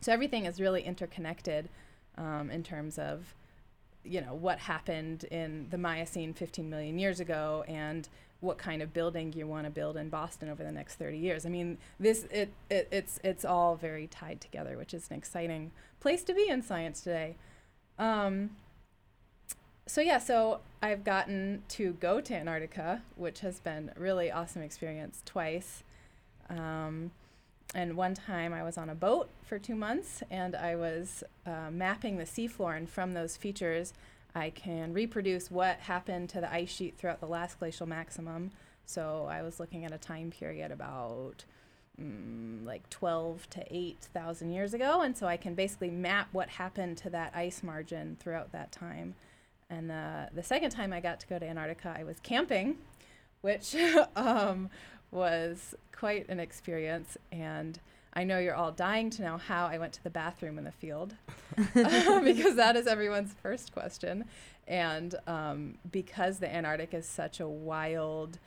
[0.00, 1.68] so everything is really interconnected
[2.16, 3.34] um, in terms of,
[4.06, 8.08] you know, what happened in the Miocene 15 million years ago and
[8.40, 11.46] what kind of building you want to build in Boston over the next 30 years.
[11.46, 15.72] I mean, this it, it it's it's all very tied together, which is an exciting
[16.00, 17.36] place to be in science today.
[17.98, 18.50] Um,
[19.86, 24.62] so yeah, so I've gotten to go to Antarctica, which has been a really awesome
[24.62, 25.82] experience twice.
[26.50, 27.12] Um,
[27.74, 31.70] and one time I was on a boat for two months and I was uh,
[31.70, 33.92] mapping the seafloor, and from those features,
[34.34, 38.50] I can reproduce what happened to the ice sheet throughout the last glacial maximum.
[38.84, 41.44] So I was looking at a time period about
[42.00, 46.98] mm, like 12 to 8,000 years ago, and so I can basically map what happened
[46.98, 49.14] to that ice margin throughout that time.
[49.68, 52.76] And uh, the second time I got to go to Antarctica, I was camping,
[53.40, 53.74] which
[54.16, 54.70] um,
[55.10, 57.16] was quite an experience.
[57.32, 57.78] And
[58.12, 60.72] I know you're all dying to know how I went to the bathroom in the
[60.72, 61.14] field,
[61.74, 64.24] because that is everyone's first question.
[64.66, 68.38] And um, because the Antarctic is such a wild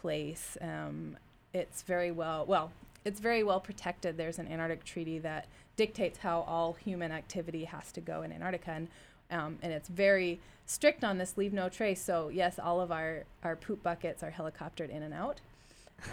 [0.00, 1.16] place, um,
[1.52, 2.72] it's very well, well,
[3.04, 4.16] it's very well protected.
[4.16, 8.70] There's an Antarctic treaty that dictates how all human activity has to go in Antarctica.
[8.70, 8.88] And
[9.32, 12.02] um, and it's very strict on this leave no trace.
[12.02, 15.40] So yes, all of our our poop buckets are helicoptered in and out,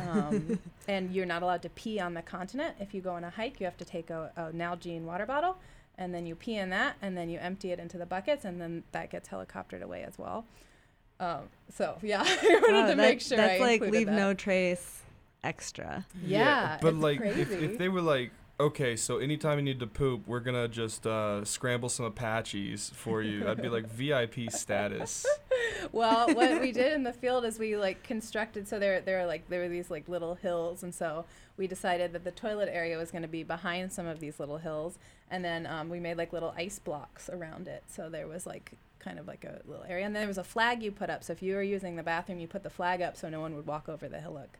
[0.09, 2.75] um, and you're not allowed to pee on the continent.
[2.79, 5.57] If you go on a hike, you have to take a, a Nalgene water bottle,
[5.97, 8.59] and then you pee in that, and then you empty it into the buckets, and
[8.61, 10.45] then that gets helicoptered away as well.
[11.19, 14.15] Um, so yeah, I wanted Wow, to that- make sure that's I like leave that.
[14.15, 15.01] no trace
[15.43, 16.05] extra.
[16.25, 19.87] Yeah, but it's like if, if they were like okay so anytime you need to
[19.87, 23.43] poop we're gonna just uh, scramble some apaches for you.
[23.43, 25.25] That'd be like vip status.
[25.91, 29.25] Well, what we did in the field is we like constructed so there there are
[29.25, 31.25] like there were these like little hills and so
[31.57, 34.57] we decided that the toilet area was going to be behind some of these little
[34.57, 34.97] hills
[35.31, 37.83] and then um, we made like little ice blocks around it.
[37.87, 40.43] So there was like kind of like a little area and then there was a
[40.43, 41.23] flag you put up.
[41.23, 43.55] So if you were using the bathroom you put the flag up so no one
[43.55, 44.57] would walk over the hillock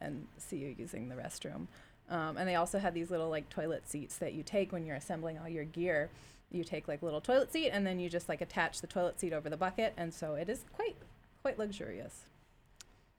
[0.00, 1.66] and see you using the restroom
[2.10, 4.96] um, and they also had these little like toilet seats that you take when you're
[4.96, 6.10] assembling all your gear.
[6.50, 9.32] You take like little toilet seat and then you just like attach the toilet seat
[9.32, 10.96] over the bucket and so it is quite
[11.42, 12.22] quite luxurious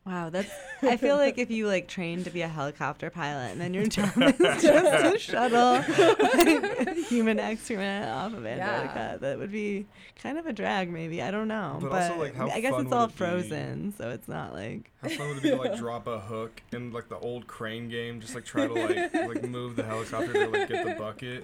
[0.04, 0.50] Wow, that's.
[0.82, 3.86] I feel like if you like train to be a helicopter pilot and then your
[3.88, 9.18] job is just to shuttle like, human excrement off of Antarctica, Yeah.
[9.18, 9.86] that would be
[10.16, 11.22] kind of a drag, maybe.
[11.22, 13.14] I don't know, But but, also, like, how I guess fun it's all it be?
[13.14, 14.90] frozen, so it's not like.
[15.04, 17.88] how fun would it be to like drop a hook in like the old crane
[17.88, 21.44] game just like try to like like move the helicopter to like get the bucket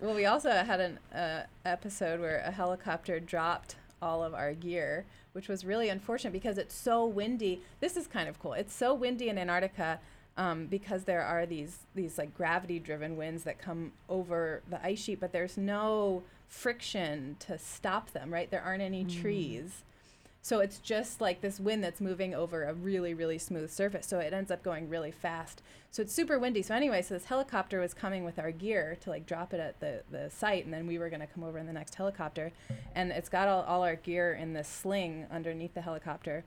[0.00, 5.04] well we also had an uh, episode where a helicopter dropped all of our gear
[5.32, 7.62] which was really unfortunate because it's so windy.
[7.80, 8.52] This is kind of cool.
[8.54, 10.00] It's so windy in antarctica
[10.36, 15.00] um, because there are these these like gravity driven winds that come over the ice
[15.00, 18.50] sheet but there's no friction to stop them right?
[18.50, 19.82] There aren't any trees
[20.42, 24.06] So it's just like this wind that's moving over a really, really smooth surface.
[24.06, 25.62] So it ends up going really fast.
[25.90, 26.62] So it's super windy.
[26.62, 29.80] So anyway, so this helicopter was coming with our gear to like drop it at
[29.80, 32.52] the, the site, and then we were going to come over in the next helicopter.
[32.94, 36.44] And it's got all, all our gear in this sling underneath the helicopter.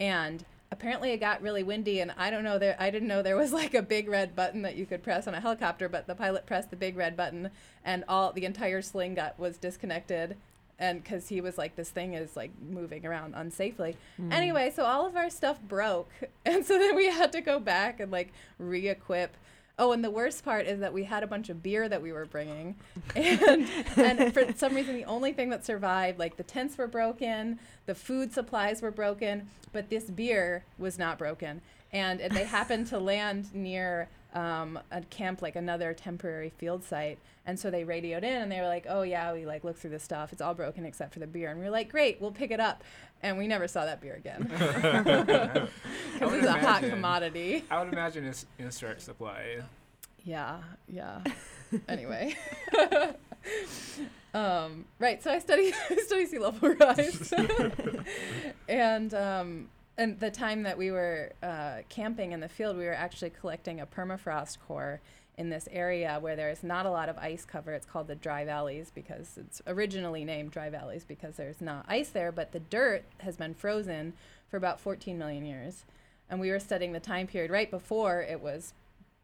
[0.00, 3.36] And apparently it got really windy and I don't know there I didn't know there
[3.36, 6.14] was like a big red button that you could press on a helicopter, but the
[6.16, 7.50] pilot pressed the big red button
[7.84, 10.36] and all the entire sling got was disconnected
[10.78, 13.96] and because he was like this thing is like moving around unsafely.
[14.20, 14.32] Mm.
[14.32, 16.10] Anyway so all of our stuff broke
[16.44, 19.36] and so then we had to go back and like re-equip.
[19.78, 22.10] Oh and the worst part is that we had a bunch of beer that we
[22.10, 22.76] were bringing
[23.16, 27.58] and and for some reason the only thing that survived like the tents were broken
[27.84, 31.60] the food supplies were broken but this beer was not broken.
[31.92, 37.18] And it- they happened to land near um, a camp, like another temporary field site.
[37.46, 39.90] And so they radioed in and they were like, oh, yeah, we like looked through
[39.90, 40.32] the stuff.
[40.32, 41.50] It's all broken except for the beer.
[41.50, 42.84] And we were like, great, we'll pick it up.
[43.22, 44.46] And we never saw that beer again.
[46.16, 47.64] Because would it's a hot commodity.
[47.70, 49.62] I would imagine it's in short supply.
[50.24, 51.22] Yeah, yeah.
[51.88, 52.34] anyway.
[54.34, 57.34] um, right, so I study I study sea level rise.
[58.66, 59.68] and um,
[59.98, 63.80] and the time that we were uh, camping in the field, we were actually collecting
[63.80, 65.00] a permafrost core
[65.38, 67.72] in this area where there's not a lot of ice cover.
[67.72, 72.10] It's called the dry valleys because it's originally named dry valleys because there's not ice
[72.10, 74.14] there, but the dirt has been frozen
[74.50, 75.84] for about 14 million years.
[76.28, 78.72] And we were studying the time period right before it was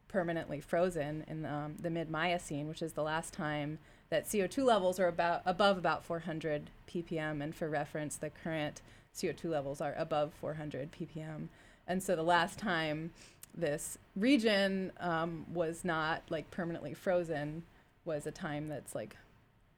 [0.07, 4.99] permanently frozen in um, the mid Miocene, which is the last time that CO2 levels
[4.99, 7.43] are about above about 400 ppm.
[7.43, 8.81] And for reference, the current
[9.15, 11.47] CO2 levels are above 400 ppm.
[11.87, 13.11] And so the last time
[13.55, 17.63] this region um, was not like permanently frozen
[18.05, 19.15] was a time that's like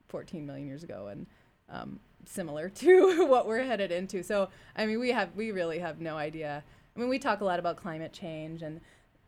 [0.07, 1.25] 14 million years ago and
[1.69, 4.23] um, similar to what we're headed into.
[4.23, 6.63] So I mean, we have we really have no idea.
[6.95, 8.79] I mean, we talk a lot about climate change and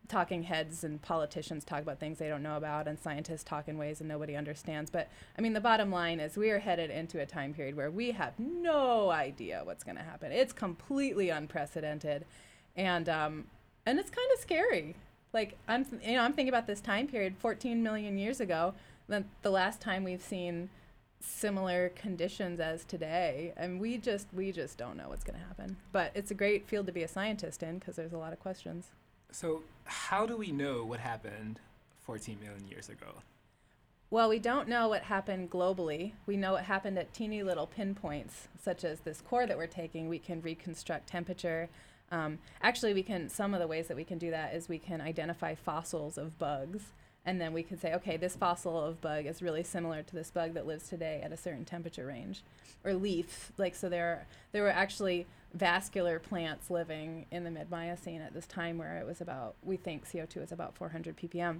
[0.07, 3.77] talking heads and politicians talk about things they don't know about and scientists talk in
[3.77, 4.89] ways and nobody understands.
[4.89, 7.91] But i mean the bottom line is we are headed into a time period where
[7.91, 10.31] we have no idea what's going to happen.
[10.31, 12.25] It's completely unprecedented.
[12.75, 13.45] And um,
[13.85, 14.95] and it's kind of scary.
[15.33, 18.73] Like i'm you know i'm thinking about this time period 14 million years ago
[19.07, 20.69] the, the last time we've seen
[21.19, 23.53] similar conditions as today.
[23.57, 25.77] And we just we just don't know what's going to happen.
[25.91, 28.39] But it's a great field to be a scientist in because there's a lot of
[28.39, 28.91] questions
[29.31, 31.59] So, how do we know what happened
[32.05, 33.21] 14 million years ago?
[34.09, 36.13] Well, we don't know what happened globally.
[36.25, 40.07] We know what happened at teeny little pinpoints, such as this core that we're taking.
[40.07, 41.67] We can reconstruct temperature.
[42.09, 43.27] Um, actually, we can.
[43.27, 46.39] Some of the ways that we can do that is we can identify fossils of
[46.39, 46.93] bugs,
[47.27, 50.31] and then we can say, okay, this fossil of bug is really similar to this
[50.31, 52.41] bug that lives today at a certain temperature range,
[52.85, 53.51] or leaf.
[53.57, 58.47] Like so, there there were actually vascular plants living in the mid Miocene at this
[58.47, 61.59] time, where it was about we think CO2 is about 400 ppm.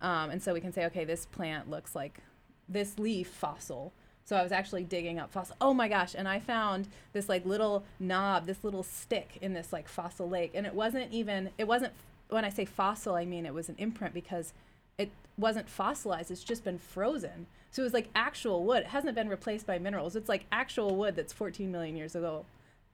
[0.00, 2.20] Um, and so we can say, okay, this plant looks like
[2.68, 3.92] this leaf fossil.
[4.24, 5.56] So I was actually digging up fossil.
[5.60, 6.14] Oh my gosh!
[6.16, 10.52] And I found this like little knob, this little stick in this like fossil lake,
[10.54, 11.50] and it wasn't even.
[11.58, 11.92] It wasn't.
[12.28, 14.52] When I say fossil, I mean it was an imprint because
[14.98, 16.30] it wasn't fossilized.
[16.30, 17.46] It's just been frozen.
[17.70, 18.82] So it was like actual wood.
[18.82, 20.16] It hasn't been replaced by minerals.
[20.16, 22.44] It's like actual wood that's 14 million years ago.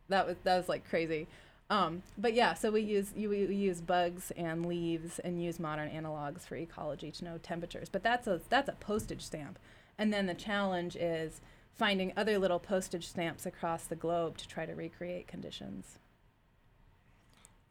[0.09, 1.27] That was that was like crazy.
[1.71, 5.89] Um, but yeah, so we use you, we use bugs and leaves and use modern
[5.89, 7.89] analogs for ecology to know temperatures.
[7.89, 9.59] But that's a that's a postage stamp.
[9.97, 11.41] And then the challenge is
[11.73, 15.99] finding other little postage stamps across the globe to try to recreate conditions.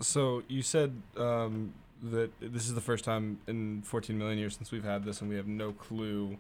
[0.02, 1.74] So you said um,
[2.12, 5.30] that this is the first time in 14 million years since we've had this, and
[5.30, 6.38] we have no clue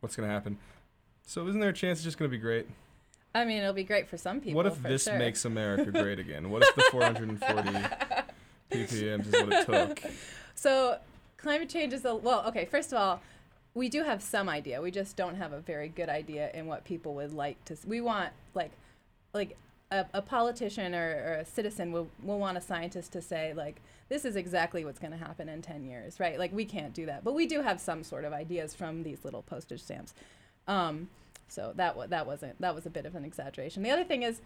[0.00, 0.58] what's going to happen.
[1.26, 2.66] So isn't there a chance it's just going to be great?
[3.34, 4.56] I mean, it'll be great for some people.
[4.56, 5.18] what if this sure.
[5.18, 6.50] makes America great again?
[6.50, 7.68] What if the 440
[8.70, 10.12] ppm is what it took?
[10.54, 10.98] So
[11.36, 12.44] climate change is a well.
[12.48, 13.20] Okay, first of all,
[13.74, 14.80] we do have some idea.
[14.82, 17.76] We just don't have a very good idea in what people would like to.
[17.86, 18.72] We want like,
[19.32, 19.56] like
[19.90, 23.80] a, a politician or, or a citizen will will want a scientist to say like
[24.08, 26.38] this is exactly what's going to happen in 10 years, right?
[26.38, 29.22] Like we can't do that, but we do have some sort of ideas from these
[29.22, 30.14] little postage stamps.
[30.66, 31.08] Um,
[31.48, 33.82] so that wa- that wasn't that was a bit of an exaggeration.
[33.82, 34.40] The other thing is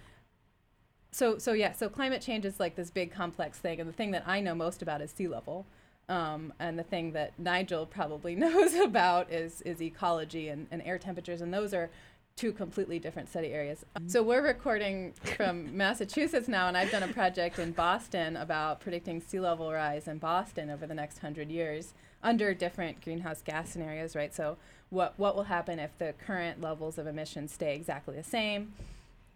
[1.13, 4.11] so so yeah so climate change is like this big complex thing and the thing
[4.11, 5.67] that i know most about is sea level
[6.09, 10.99] um, and the thing that nigel probably knows about is is ecology and, and air
[10.99, 11.91] temperatures and those are
[12.37, 17.09] two completely different study areas so we're recording from massachusetts now and i've done a
[17.09, 21.93] project in boston about predicting sea level rise in boston over the next 100 years
[22.23, 24.57] under different greenhouse gas scenarios right so
[24.91, 28.73] what what will happen if the current levels of emissions stay exactly the same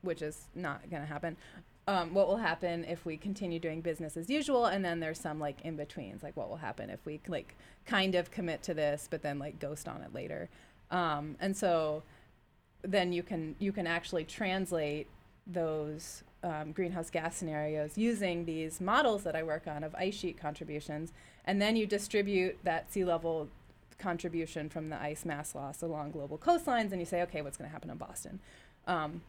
[0.07, 1.37] which is not going to happen.
[1.89, 5.39] Um, what will happen if we continue doing business as usual, and then there's some
[5.39, 7.55] like in betweens, like what will happen if we like
[7.85, 10.49] kind of commit to this, but then like ghost on it later.
[10.91, 12.03] Um, and so
[12.87, 15.09] then you can you can actually translate
[15.47, 20.39] those um, greenhouse gas scenarios using these models that I work on of ice sheet
[20.41, 21.13] contributions,
[21.45, 23.49] and then you distribute that sea level
[23.99, 27.69] contribution from the ice mass loss along global coastlines, and you say, okay, what's going
[27.69, 28.41] to happen in Boston?
[28.87, 29.23] Um,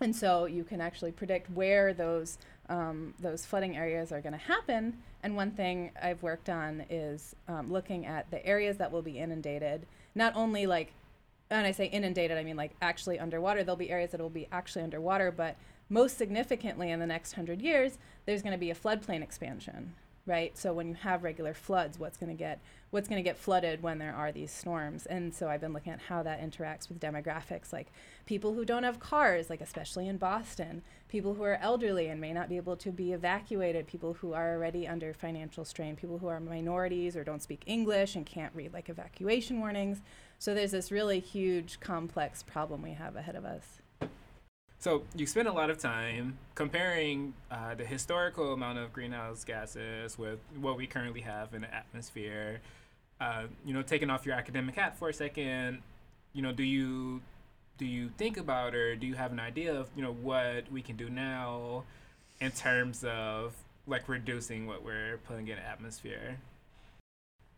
[0.00, 4.38] and so you can actually predict where those um, those flooding areas are going to
[4.38, 4.98] happen.
[5.22, 9.18] And one thing I've worked on is um, looking at the areas that will be
[9.18, 10.92] inundated, not only like,
[11.50, 13.64] and I say inundated, I mean like actually underwater.
[13.64, 15.56] There'll be areas that will be actually underwater, but
[15.88, 19.94] most significantly in the next hundred years, there's going to be a floodplain expansion.
[20.28, 20.56] right?
[20.56, 22.60] So when you have regular floods, what's going to get
[22.90, 25.06] what's going to get flooded when there are these storms?
[25.06, 27.88] And so I've been looking at how that interacts with demographics, like
[28.26, 32.32] people who don't have cars, like especially in Boston, people who are elderly and may
[32.32, 36.28] not be able to be evacuated, people who are already under financial strain, people who
[36.28, 40.00] are minorities or don't speak English and can't read like evacuation warnings.
[40.38, 43.80] So there's this really huge, complex problem we have ahead of us.
[44.80, 50.16] So you spend a lot of time comparing uh, the historical amount of greenhouse gases
[50.16, 52.60] with what we currently have in the atmosphere.
[53.20, 55.82] Uh, you know, taking off your academic hat for a second,
[56.32, 57.20] you know, do you
[57.78, 60.82] do you think about or do you have an idea of you know what we
[60.82, 61.84] can do now
[62.40, 63.54] in terms of
[63.86, 66.38] like reducing what we're putting in atmosphere?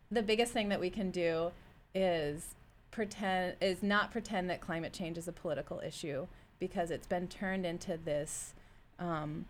[0.09, 1.51] The biggest thing that we can do
[1.93, 2.55] is
[2.91, 6.27] pretend is not pretend that climate change is a political issue
[6.59, 8.53] because it's been turned into this
[8.99, 9.45] um,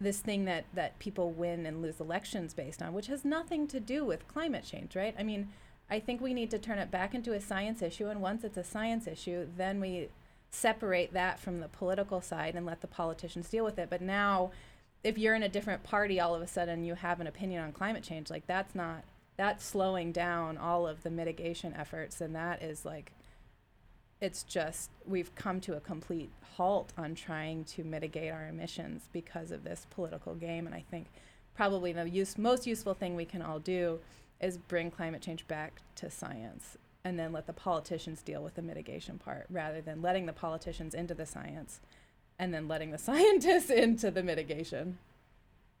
[0.00, 3.80] this thing that that people win and lose elections based on, which has nothing to
[3.80, 5.14] do with climate change, right?
[5.18, 5.48] I mean,
[5.88, 8.56] I think we need to turn it back into a science issue, and once it's
[8.56, 10.08] a science issue, then we
[10.50, 13.90] separate that from the political side and let the politicians deal with it.
[13.90, 14.50] But now,
[15.04, 17.72] if you're in a different party, all of a sudden you have an opinion on
[17.72, 19.04] climate change, like that's not
[19.36, 23.12] that's slowing down all of the mitigation efforts, and that is like
[24.20, 29.50] it's just we've come to a complete halt on trying to mitigate our emissions because
[29.50, 31.06] of this political game and i think
[31.54, 33.98] probably the use, most useful thing we can all do
[34.40, 38.62] is bring climate change back to science and then let the politicians deal with the
[38.62, 41.80] mitigation part rather than letting the politicians into the science
[42.38, 44.98] and then letting the scientists into the mitigation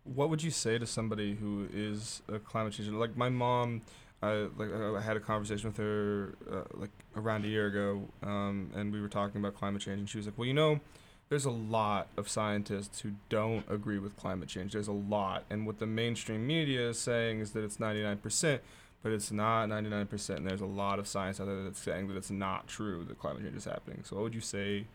[0.04, 2.92] What would you say to somebody who is a climate changer?
[2.92, 3.82] Like my mom,
[4.22, 8.70] I like I had a conversation with her uh, like around a year ago, um,
[8.74, 10.80] and we were talking about climate change, and she was like, "Well, you know,
[11.28, 14.72] there's a lot of scientists who don't agree with climate change.
[14.72, 18.60] There's a lot, and what the mainstream media is saying is that it's 99%."
[19.02, 22.16] But it's not 99%, and there's a lot of science out there that's saying that
[22.16, 24.00] it's not true that climate change is happening.
[24.02, 24.86] So, what would you say,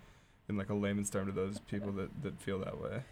[0.49, 3.03] in like a layman's term, to those people that, that feel that way?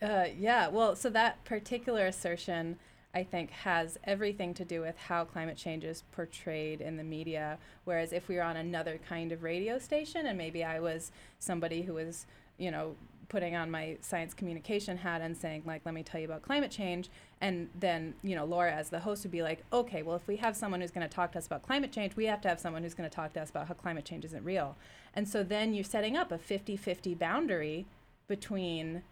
[0.00, 2.78] Uh, yeah, well, so that particular assertion,
[3.18, 7.58] I think, has everything to do with how climate change is portrayed in the media.
[7.82, 11.10] Whereas if we were on another kind of radio station, and maybe I was
[11.40, 12.26] somebody who was,
[12.58, 12.94] you know,
[13.28, 16.70] putting on my science communication hat and saying, like, let me tell you about climate
[16.70, 17.10] change,
[17.40, 20.36] and then, you know, Laura as the host would be like, okay, well, if we
[20.36, 22.60] have someone who's going to talk to us about climate change, we have to have
[22.60, 24.76] someone who's going to talk to us about how climate change isn't real.
[25.12, 27.84] And so then you're setting up a 50 50 boundary
[28.28, 29.02] between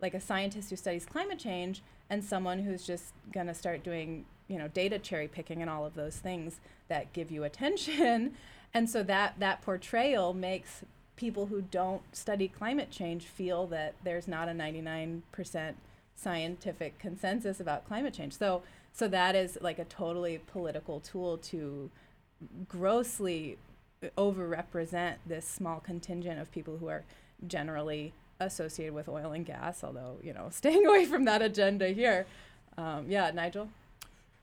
[0.00, 1.80] like a scientist who studies climate change
[2.12, 5.86] and someone who's just going to start doing you know data cherry picking and all
[5.86, 8.34] of those things that give you attention.
[8.74, 10.82] And so that that portrayal makes
[11.14, 15.74] people who don't study climate change feel that there's not a 99%
[16.16, 18.38] scientific consensus about climate change.
[18.38, 18.62] So
[18.94, 21.90] so that is like a totally political tool to
[22.66, 23.58] grossly
[24.16, 27.04] overrepresent this small contingent of people who are
[27.46, 28.14] generally
[28.46, 32.26] associated with oil and gas, although, you know, staying away from that agenda here.
[32.76, 33.68] Um, yeah, Nigel?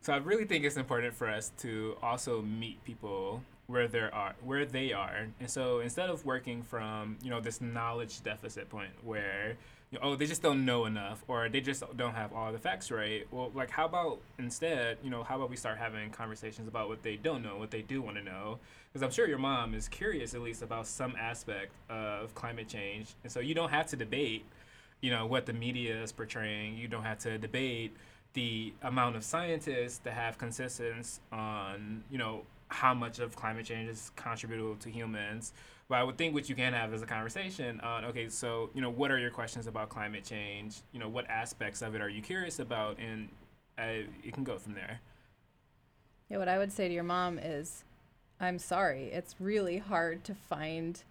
[0.02, 4.34] So I really think it's important for us to also meet people where they are,
[4.44, 8.92] where they are, and so instead of working from you know this knowledge deficit point
[9.04, 9.58] where
[9.92, 12.60] you know, oh they just don't know enough or they just don't have all the
[12.60, 13.28] facts right.
[13.32, 17.04] Well, like how about instead you know how about we start having conversations about what
[17.04, 18.60] they don't know, what they do want to know,
[18.92, 23.16] because I'm sure your mom is curious at least about some aspect of climate change,
[23.24, 24.46] and so you don't have to debate,
[25.02, 26.78] you know, what the media is portraying.
[26.78, 27.96] You don't have to debate
[28.34, 33.90] the amount of scientists that have consensus on, you know, how much of climate change
[33.90, 35.54] is contributable to humans.
[35.90, 38.82] But I would think what you can have is a conversation on, okay, so, you
[38.82, 40.82] know, what are your questions about climate change?
[40.92, 42.98] You know, what aspects of it are you curious about?
[43.00, 43.28] And
[43.80, 45.00] uh, you can go from there.
[46.30, 47.84] Yeah, what I would say to your mom is,
[48.40, 51.02] I'm sorry, it's really hard to find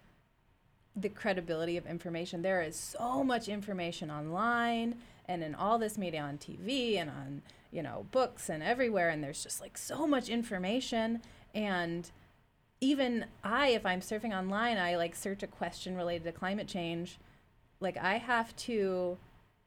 [0.95, 2.43] the credibility of information.
[2.43, 7.43] There is so much information online and in all this media on TV and on,
[7.73, 11.21] you know, books and everywhere and there's just like so much information
[11.53, 12.11] and
[12.81, 17.19] even I if I'm surfing online, I like search a question related to climate change,
[17.81, 19.19] like I have to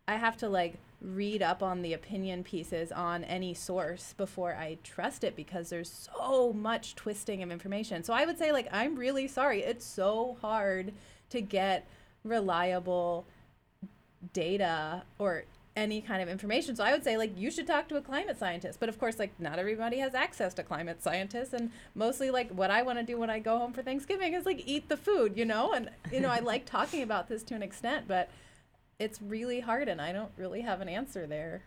[0.08, 4.78] I have to like read up on the opinion pieces on any source before I
[4.84, 8.04] trust it because there's so much twisting of information.
[8.04, 9.62] So I would say like I'm really sorry.
[9.64, 10.94] It's so hard
[11.30, 11.88] to get
[12.24, 13.26] reliable
[14.34, 15.46] data or
[15.76, 16.76] any kind of information.
[16.76, 18.80] So I would say like you should talk to a climate scientist.
[18.80, 22.72] But of course like not everybody has access to climate scientists and mostly like what
[22.72, 25.38] I want to do when I go home for Thanksgiving is like eat the food,
[25.38, 25.74] you know?
[25.74, 28.30] And you know, I like talking about this to an extent, but
[29.00, 31.64] it's really hard and I don't really have an answer there.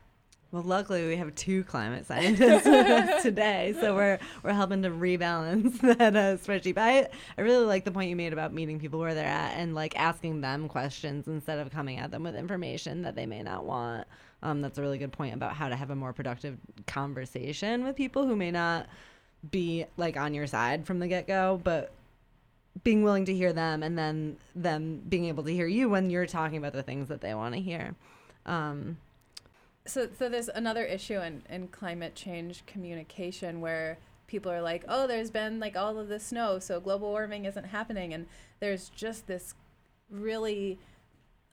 [0.54, 4.88] Well, luckily we have two climate scientists with us today, so we're we're helping to
[4.88, 6.76] rebalance that uh, spreadsheet.
[6.76, 9.56] But I, I really like the point you made about meeting people where they're at
[9.56, 13.42] and like asking them questions instead of coming at them with information that they may
[13.42, 14.06] not want.
[14.44, 17.96] Um, that's a really good point about how to have a more productive conversation with
[17.96, 18.86] people who may not
[19.50, 21.90] be like on your side from the get go, but
[22.84, 26.26] being willing to hear them and then them being able to hear you when you're
[26.26, 27.96] talking about the things that they want to hear.
[28.46, 28.98] Um,
[29.86, 35.06] So, so there's another issue in, in climate change communication where people are like, oh,
[35.06, 38.14] there's been like all of this snow, so global warming isn't happening.
[38.14, 38.26] And
[38.60, 39.54] there's just this
[40.10, 40.78] really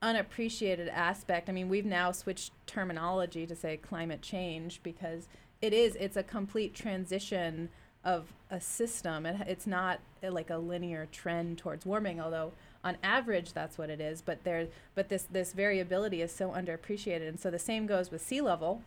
[0.02, 1.50] unappreciated aspect.
[1.50, 5.28] I mean, we've now switched terminology to say climate change because
[5.62, 7.70] it is, it's a complete transition
[8.04, 9.26] of a system.
[9.26, 12.54] It, it's not like a linear trend towards warming, although
[12.84, 14.22] on average that's what it is.
[14.22, 18.22] But there, but this this variability is so underappreciated, and so the same goes with
[18.22, 18.82] sea level.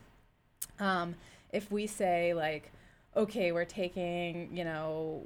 [0.78, 1.16] Um,
[1.52, 2.72] if we say like,
[3.16, 5.22] okay, we're taking you know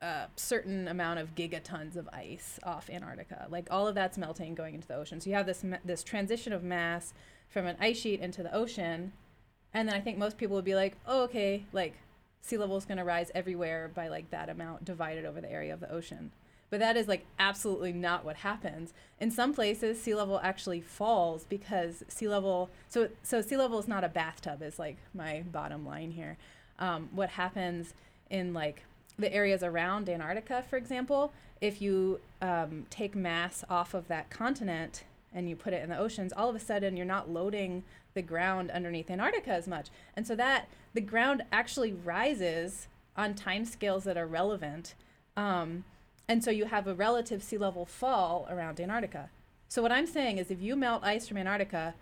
[0.00, 4.74] a certain amount of gigatons of ice off Antarctica, like all of that's melting going
[4.74, 5.20] into the ocean.
[5.20, 7.14] So you have this this transition of mass
[7.48, 9.12] from an ice sheet into the ocean,
[9.72, 11.94] and then I think most people would be like, oh, okay, like
[12.40, 15.72] sea level is going to rise everywhere by like that amount divided over the area
[15.72, 16.32] of the ocean.
[16.72, 18.94] But that is like absolutely not what happens.
[19.20, 22.70] In some places, sea level actually falls because sea level.
[22.88, 24.62] So so sea level is not a bathtub.
[24.62, 26.38] Is like my bottom line here.
[26.78, 27.92] Um, what happens
[28.30, 28.84] in like
[29.18, 35.04] the areas around Antarctica, for example, if you um, take mass off of that continent
[35.34, 38.22] and you put it in the oceans, all of a sudden you're not loading the
[38.22, 39.88] ground underneath Antarctica as much.
[40.16, 44.94] And so that the ground actually rises on time scales that are relevant.
[45.36, 45.84] Um,
[46.32, 49.28] and so you have a relative sea level fall around Antarctica.
[49.68, 51.92] So what I'm saying is if you melt ice from Antarctica,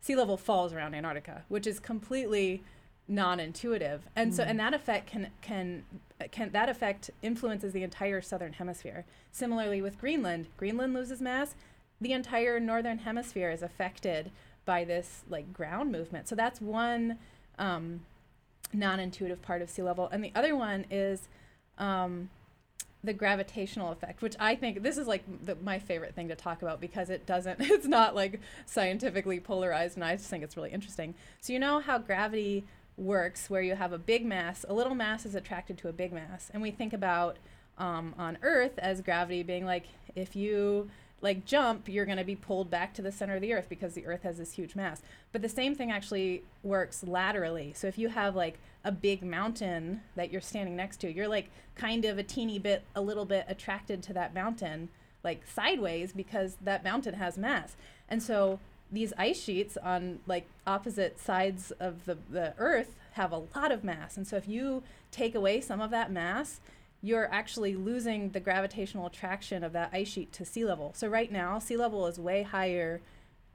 [0.00, 2.64] sea level falls around Antarctica, which is completely
[3.06, 4.08] non-intuitive.
[4.16, 5.84] And so and that effect can can
[6.32, 9.04] can that effect influences the entire southern hemisphere.
[9.30, 11.54] Similarly with Greenland, Greenland loses mass,
[12.00, 14.32] the entire northern hemisphere is affected
[14.64, 16.26] by this like ground movement.
[16.26, 17.16] So that's one
[17.60, 18.00] um,
[18.72, 21.28] non-intuitive part of sea level, and the other one is
[21.78, 22.28] um,
[23.04, 26.62] the gravitational effect, which I think this is like the, my favorite thing to talk
[26.62, 30.70] about because it doesn't, it's not like scientifically polarized, and I just think it's really
[30.70, 31.14] interesting.
[31.40, 32.64] So you know how gravity
[32.96, 36.12] works, where you have a big mass, a little mass is attracted to a big
[36.12, 37.38] mass, and we think about
[37.78, 40.90] um, on Earth as gravity being like if you
[41.22, 43.94] like jump, you're going to be pulled back to the center of the earth because
[43.94, 45.00] the earth has this huge mass.
[45.30, 47.72] But the same thing actually works laterally.
[47.74, 51.48] So if you have like a big mountain that you're standing next to, you're like
[51.76, 54.88] kind of a teeny bit, a little bit attracted to that mountain,
[55.22, 57.76] like sideways because that mountain has mass.
[58.08, 58.58] And so
[58.90, 63.84] these ice sheets on like opposite sides of the, the earth have a lot of
[63.84, 64.16] mass.
[64.16, 66.60] And so if you take away some of that mass,
[67.02, 70.92] you're actually losing the gravitational attraction of that ice sheet to sea level.
[70.94, 73.00] So right now, sea level is way higher.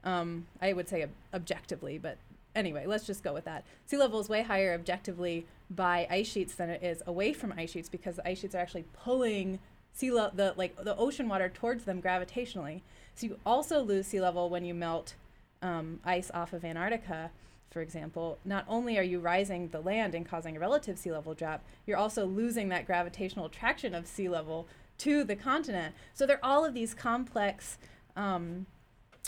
[0.04, 2.18] Um, I would say ob- objectively, but
[2.54, 3.64] anyway, let's just go with that.
[3.86, 7.70] Sea level is way higher objectively by ice sheets than it is away from ice
[7.70, 9.58] sheets because the ice sheets are actually pulling
[9.92, 12.82] sea level, the like the ocean water towards them gravitationally.
[13.14, 15.14] So you also lose sea level when you melt
[15.62, 17.30] um, ice off of Antarctica
[17.70, 21.34] for example, not only are you rising the land and causing a relative sea level
[21.34, 24.66] drop, you're also losing that gravitational attraction of sea level
[24.98, 25.94] to the continent.
[26.14, 27.78] So there are all of these complex
[28.16, 28.66] um,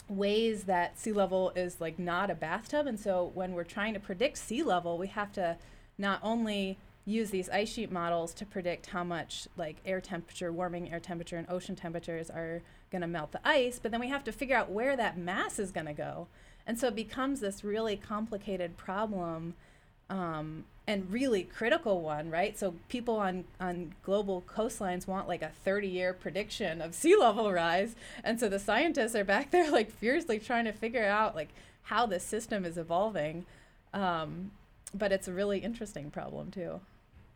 [0.07, 2.87] ways that sea level is like not a bathtub.
[2.87, 5.57] And so when we're trying to predict sea level, we have to
[5.97, 10.91] not only use these ice sheet models to predict how much like air temperature, warming
[10.91, 12.61] air temperature, and ocean temperatures are
[12.91, 15.57] going to melt the ice, but then we have to figure out where that mass
[15.57, 16.27] is going to go.
[16.65, 19.55] And so it becomes this really complicated problem
[20.09, 22.57] um, and really critical one, right?
[22.57, 27.51] So people on, on global coastlines want like a 30 year prediction of sea level
[27.51, 27.95] rise.
[28.23, 31.49] And so the scientists are back there like fiercely trying to figure out like
[31.83, 33.45] how the system is evolving.
[33.93, 34.51] Um,
[34.93, 36.81] but it's a really interesting problem too.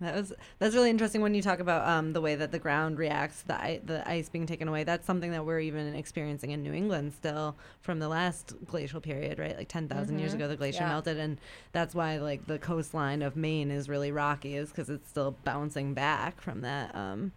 [0.01, 2.97] That was that's really interesting when you talk about um, the way that the ground
[2.97, 4.83] reacts, the I- the ice being taken away.
[4.83, 9.39] That's something that we're even experiencing in New England still from the last glacial period,
[9.39, 9.55] right?
[9.57, 9.87] Like ten
[10.19, 10.35] years Mhm.
[10.35, 10.89] ago, the glacier Yeah.
[10.89, 11.39] melted, and
[11.71, 15.93] that's why like the coastline of Maine is really rocky, is because it's still bouncing
[15.93, 16.93] back from that.
[16.93, 17.31] Um,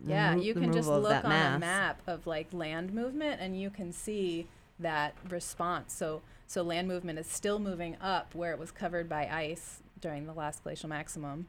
[0.00, 1.56] Yeah, remo- you can just look on mass.
[1.56, 4.46] a map of like land movement and you can see
[4.78, 5.92] that response.
[5.92, 10.24] So so land movement is still moving up where it was covered by ice during
[10.26, 11.48] the last glacial maximum.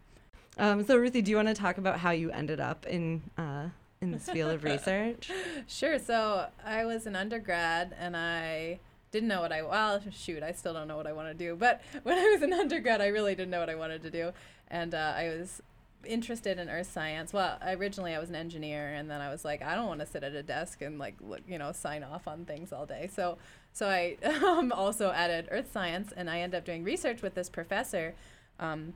[0.59, 3.69] Um, so Ruthie, do you want to talk about how you ended up in uh,
[4.01, 5.31] in this field of research?
[5.67, 5.97] Sure.
[5.97, 8.79] So I was an undergrad and I
[9.11, 11.55] didn't know what I well shoot I still don't know what I want to do
[11.55, 14.31] but when I was an undergrad I really didn't know what I wanted to do
[14.69, 15.61] and uh, I was
[16.05, 19.63] interested in earth science well originally I was an engineer and then I was like
[19.63, 22.27] I don't want to sit at a desk and like look, you know sign off
[22.27, 23.37] on things all day so
[23.73, 27.49] so I um, also added earth science and I ended up doing research with this
[27.49, 28.13] professor
[28.59, 28.93] um,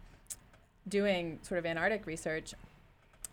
[0.88, 2.54] doing sort of Antarctic research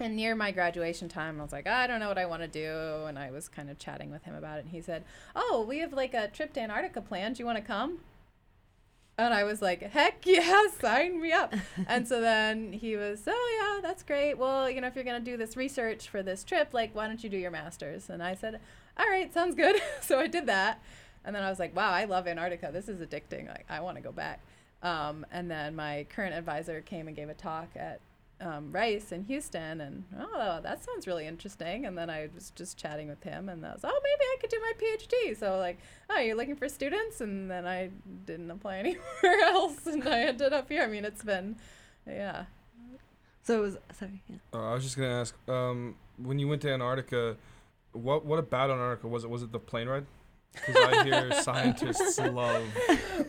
[0.01, 2.48] and near my graduation time, I was like, I don't know what I want to
[2.48, 3.05] do.
[3.07, 4.62] And I was kind of chatting with him about it.
[4.62, 5.05] And he said,
[5.36, 7.36] Oh, we have like a trip to Antarctica planned.
[7.36, 7.98] Do you want to come?
[9.18, 11.55] And I was like, Heck yeah, sign me up.
[11.86, 14.38] and so then he was, Oh, yeah, that's great.
[14.38, 17.07] Well, you know, if you're going to do this research for this trip, like, why
[17.07, 18.09] don't you do your master's?
[18.09, 18.61] And I said,
[18.96, 19.80] All right, sounds good.
[20.01, 20.82] so I did that.
[21.26, 22.70] And then I was like, Wow, I love Antarctica.
[22.72, 23.48] This is addicting.
[23.48, 24.40] Like, I want to go back.
[24.83, 28.01] Um, and then my current advisor came and gave a talk at
[28.41, 31.85] um, Rice in Houston, and oh, that sounds really interesting.
[31.85, 34.51] And then I was just chatting with him, and I was, oh, maybe I could
[34.51, 35.37] do my PhD.
[35.39, 35.78] So like,
[36.09, 37.91] oh, you're looking for students, and then I
[38.24, 40.83] didn't apply anywhere else, and I ended up here.
[40.83, 41.57] I mean, it's been,
[42.07, 42.45] yeah.
[43.43, 44.22] So it was sorry.
[44.28, 44.37] Yeah.
[44.55, 47.37] Uh, I was just gonna ask, um, when you went to Antarctica,
[47.93, 49.31] what what about Antarctica was it?
[49.31, 50.07] Was it the plane ride?
[50.53, 52.64] Because I hear scientists love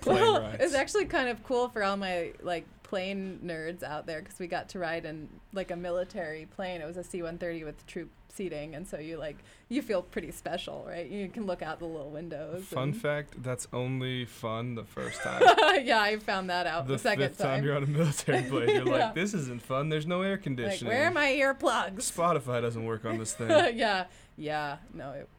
[0.02, 0.58] plane well, rides.
[0.64, 4.48] it's actually kind of cool for all my like plane nerds out there because we
[4.48, 6.82] got to ride in like a military plane.
[6.82, 9.38] It was a C-130 with troop seating, and so you like
[9.70, 11.08] you feel pretty special, right?
[11.10, 12.64] You can look out the little windows.
[12.64, 15.42] Fun fact: that's only fun the first time.
[15.86, 17.58] yeah, I found that out the, the second fifth time.
[17.60, 17.64] time.
[17.64, 19.06] you're on a military plane, you're Yeah.
[19.06, 19.90] like, "This isn't fun.
[19.90, 20.92] There's no air like, conditioning.
[20.92, 22.12] where are my earplugs?
[22.12, 24.06] Spotify doesn't work on this thing." yeah,
[24.38, 25.30] yeah, no, it,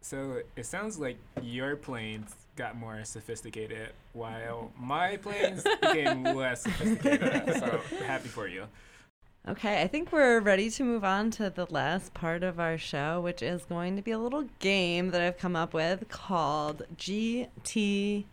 [0.00, 7.54] So it sounds like your planes got more sophisticated while my planes became less sophisticated.
[7.58, 8.64] so happy for you.
[9.48, 13.20] Okay, I think we're ready to move on to the last part of our show,
[13.20, 18.24] which is going to be a little game that I've come up with called GTA.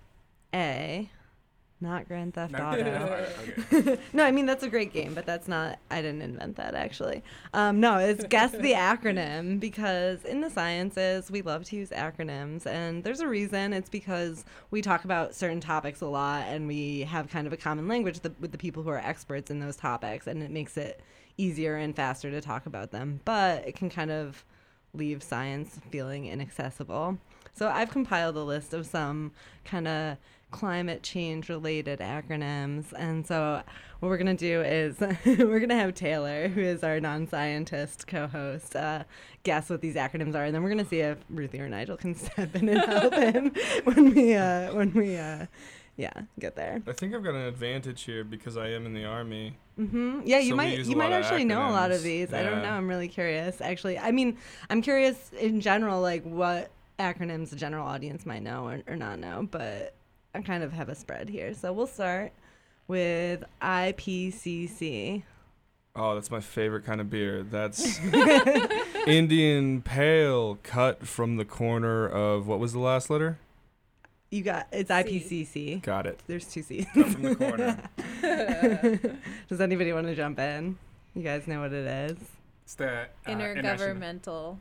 [1.79, 3.27] Not Grand Theft Auto.
[3.71, 3.99] okay.
[4.11, 5.77] no, I mean that's a great game, but that's not.
[5.91, 7.23] I didn't invent that actually.
[7.53, 12.65] Um, no, it's guess the acronym because in the sciences we love to use acronyms,
[12.65, 13.73] and there's a reason.
[13.73, 17.57] It's because we talk about certain topics a lot, and we have kind of a
[17.57, 20.77] common language th- with the people who are experts in those topics, and it makes
[20.77, 21.01] it
[21.37, 23.21] easier and faster to talk about them.
[23.23, 24.43] But it can kind of
[24.95, 27.19] leave science feeling inaccessible.
[27.53, 29.31] So I've compiled a list of some
[29.65, 30.17] kind of
[30.51, 32.93] climate change related acronyms.
[32.97, 33.61] And so
[33.99, 37.27] what we're going to do is we're going to have Taylor, who is our non
[37.27, 39.03] scientist co host, uh,
[39.43, 40.45] guess what these acronyms are.
[40.45, 43.13] And then we're going to see if Ruthie or Nigel can step in and help
[43.13, 45.45] him when we, uh, when we, uh,
[45.97, 46.81] yeah, get there.
[46.87, 49.55] I think I've got an advantage here because I am in the army.
[49.77, 52.31] hmm Yeah, you So might you might actually know a lot of these.
[52.31, 52.69] I don't know.
[52.69, 53.61] I'm really curious.
[53.61, 54.37] Actually, I mean,
[54.69, 56.69] I'm curious in general, like what
[56.99, 59.47] acronyms the general audience might know or, or not know.
[59.49, 59.95] But
[60.33, 62.31] I kind of have a spread here, so we'll start
[62.87, 65.23] with IPCC.
[65.95, 67.43] Oh, that's my favorite kind of beer.
[67.43, 67.99] That's
[69.07, 73.39] Indian Pale, cut from the corner of what was the last letter?
[74.29, 75.81] You got it's IPCC.
[75.81, 76.19] Got it.
[76.27, 76.85] There's two C's.
[76.93, 77.81] Cut from the corner.
[79.47, 80.77] Does anybody want to jump in?
[81.15, 82.17] You guys know what it is.
[82.63, 84.57] It's the uh, International intergovernmental.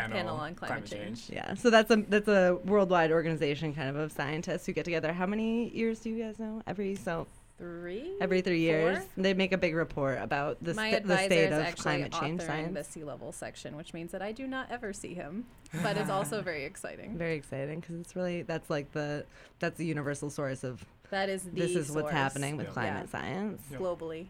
[0.00, 1.30] Panel, Panel on Climate Change.
[1.30, 5.12] Yeah, so that's a that's a worldwide organization kind of of scientists who get together.
[5.12, 6.62] How many years do you guys know?
[6.66, 7.26] Every so
[7.58, 8.12] Three.
[8.20, 9.06] every three years Four?
[9.16, 11.82] they make a big report about the, My sta- the advisor state is of actually
[11.82, 12.74] climate change authoring science.
[12.74, 15.44] the sea level section, which means that I do not ever see him,
[15.82, 17.18] but it's also very exciting.
[17.18, 19.24] Very exciting because it's really that's like the
[19.58, 22.72] that's the universal source of That is the this is what's happening with Yeah.
[22.74, 23.60] climate science.
[23.72, 23.80] Yep.
[23.80, 24.26] globally.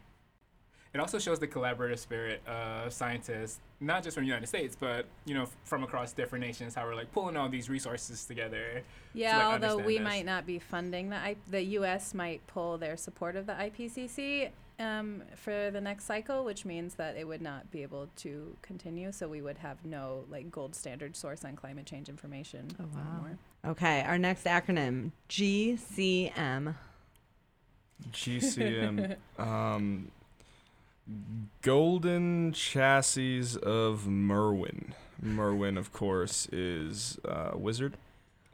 [0.94, 5.06] It also shows the collaborative spirit of scientists, not just from the United States, but
[5.26, 6.74] you know, f- from across different nations.
[6.74, 8.82] How we're like pulling all these resources together.
[9.12, 10.04] Yeah, like, although we this.
[10.04, 12.14] might not be funding the I- the U.S.
[12.14, 17.16] might pull their support of the IPCC um, for the next cycle, which means that
[17.16, 19.12] it would not be able to continue.
[19.12, 23.00] So we would have no like gold standard source on climate change information Oh, wow.
[23.12, 23.38] anymore.
[23.66, 26.74] Okay, our next acronym GCM.
[28.12, 29.16] GCM.
[29.38, 30.10] um,
[31.62, 34.94] Golden Chassis of Merlin.
[35.20, 37.96] Merlin, of course, is uh, wizard,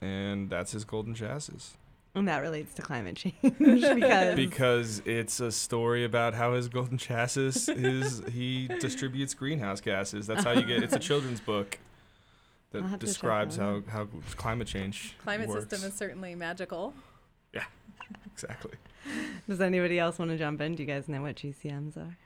[0.00, 1.76] and that's his golden chassis.
[2.14, 6.96] And that relates to climate change because Because it's a story about how his golden
[6.96, 10.26] chassis is he distributes greenhouse gases.
[10.28, 10.82] That's how you get.
[10.84, 11.76] It's a children's book
[12.70, 15.68] that have to check describes that how how climate change Climate works.
[15.68, 16.94] system is certainly magical.
[17.52, 17.64] Yeah,
[18.32, 18.74] exactly.
[19.48, 20.76] does anybody else want to jump in?
[20.76, 22.16] Do you guys know what GCMs are?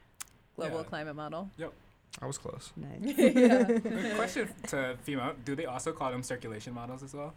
[0.59, 0.85] Global Yeah.
[0.85, 1.51] climate model.
[1.57, 1.73] Yep.
[2.21, 2.73] I was close.
[2.77, 2.99] Nice.
[3.17, 4.15] yeah.
[4.17, 5.35] Question to FEMA.
[5.45, 7.33] Do they also call them circulation models as well?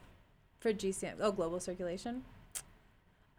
[0.60, 2.24] For GCM, oh, global circulation.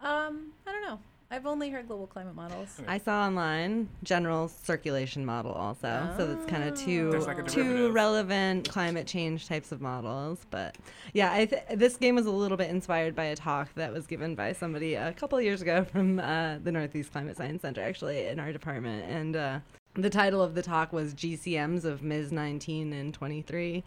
[0.01, 0.99] Um, I don't know.
[1.33, 2.78] I've only heard global climate models.
[2.87, 6.12] I saw online general circulation model also.
[6.18, 10.45] So that's kind of two like two relevant climate change types of models.
[10.51, 10.76] But
[11.14, 14.07] yeah, I th- this game was a little bit inspired by a talk that was
[14.07, 17.83] given by somebody a couple of years ago from uh, the Northeast Climate Science Center,
[17.83, 19.35] actually in our department, and.
[19.35, 19.59] Uh,
[19.95, 23.84] the title of the talk was GCMs of MIS 19 and 23,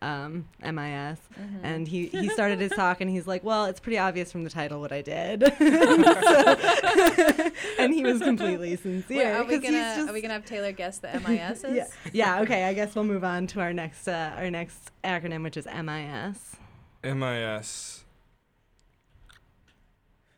[0.00, 1.18] um, MIS.
[1.62, 4.50] And he, he started his talk and he's like, Well, it's pretty obvious from the
[4.50, 5.42] title what I did.
[5.58, 5.64] So-
[7.78, 9.18] and he was completely sincere.
[9.18, 11.64] Wait, are we 'cause he's gonna just- are we gonna have Taylor guess the MIS
[11.68, 11.86] yeah.
[12.12, 15.56] yeah, okay, I guess we'll move on to our next uh, our next acronym, which
[15.56, 16.56] is MIS.
[17.02, 18.04] MIS.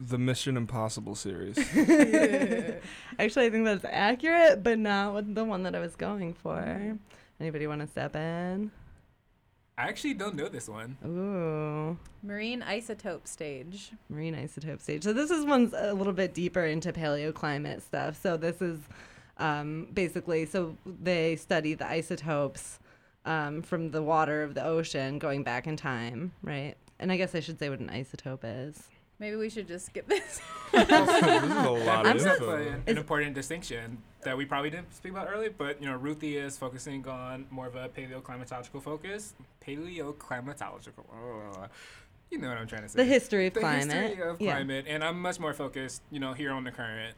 [0.01, 1.59] The Mission Impossible series.
[3.19, 6.97] Actually, I think that's accurate, but not what the one that I was going for.
[7.39, 8.71] Anybody want to step in?
[9.77, 10.99] I actually don't know this one.
[11.07, 11.99] Ooh.
[12.23, 13.93] Marine isotope stage.
[14.11, 15.05] marine isotope stage.
[15.05, 18.21] So this is one's a little bit deeper into paleoclimate stuff.
[18.21, 18.79] So this is
[19.39, 22.79] um, basically so they study the isotopes
[23.25, 26.75] um, from the water of the ocean going back in time, right?
[26.99, 28.89] And I guess I should say what an isotope is.
[29.21, 30.41] Maybe we should just skip this.
[30.73, 32.47] this is a lot of info.
[32.47, 36.39] But an important distinction that we probably didn't speak about earlier, but you know, Ruthie
[36.39, 39.35] is focusing on more of a paleoclimatological focus.
[39.65, 41.05] Paleoclimatological.
[41.13, 41.67] Oh,
[42.31, 42.97] you know what I'm trying to say.
[42.97, 43.83] The history of climate.
[43.83, 44.09] The climate.
[44.09, 44.53] history of yeah.
[44.53, 47.15] climate, and I'm much more focused, you know, here on the current.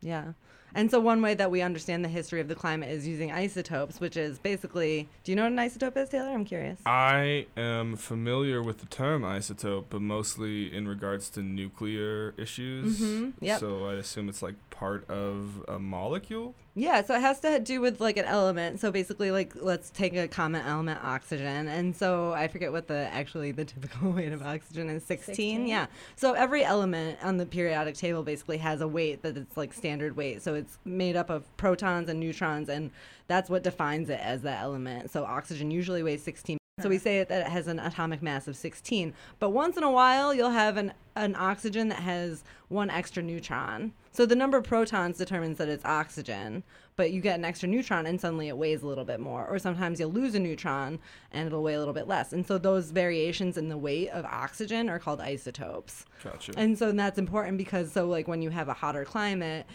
[0.00, 0.32] Yeah.
[0.74, 4.00] And so one way that we understand the history of the climate is using isotopes,
[4.00, 6.28] which is basically do you know what an isotope is, Taylor?
[6.30, 6.78] I'm curious.
[6.86, 13.00] I am familiar with the term isotope, but mostly in regards to nuclear issues.
[13.00, 13.60] Mhm, yep.
[13.60, 16.54] So I assume it's like part of a molecule.
[16.74, 18.78] Yeah, so it has to do with like an element.
[18.78, 23.08] So basically, like let's take a common element, oxygen, and so I forget what the
[23.12, 25.04] actually the typical weight of oxygen is.
[25.04, 25.34] Sixteen.
[25.34, 25.66] 16?
[25.66, 25.86] Yeah.
[26.14, 30.16] So every element on the periodic table basically has a weight that it's like standard
[30.16, 30.40] weight.
[30.42, 32.90] So it's made up of protons and neutrons, and
[33.26, 35.10] that's what defines it as that element.
[35.10, 36.58] So oxygen usually weighs sixteen.
[36.80, 39.12] So we say that it has an atomic mass of 16.
[39.40, 43.92] But once in a while, you'll have an, an oxygen that has one extra neutron.
[44.12, 46.62] So the number of protons determines that it's oxygen,
[46.96, 49.46] but you get an extra neutron and suddenly it weighs a little bit more.
[49.46, 50.98] Or sometimes you'll lose a neutron
[51.32, 52.32] and it'll weigh a little bit less.
[52.32, 56.04] And so those variations in the weight of oxygen are called isotopes.
[56.22, 56.52] Gotcha.
[56.56, 59.66] And so that's important because so like when you have a hotter climate,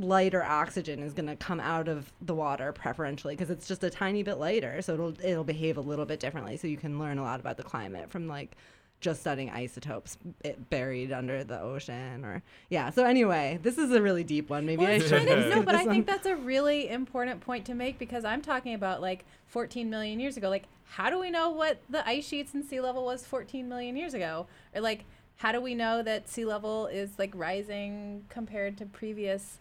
[0.00, 3.90] lighter oxygen is going to come out of the water preferentially because it's just a
[3.90, 6.56] tiny bit lighter, so it'll it'll behave a little bit differently.
[6.56, 8.56] So you can learn a lot about the climate from like
[9.00, 12.90] just studying isotopes eh, buried under the ocean or yeah.
[12.90, 14.66] So anyway, this is a really deep one.
[14.66, 17.98] Maybe Well, I should no, but I think that's a really important point to make
[17.98, 20.48] because I'm talking about like 14 million years ago.
[20.48, 23.96] Like, how do we know what the ice sheets and sea level was 14 million
[23.96, 24.46] years ago?
[24.74, 25.04] Or like,
[25.36, 29.58] how do we know that sea level is like rising compared to previous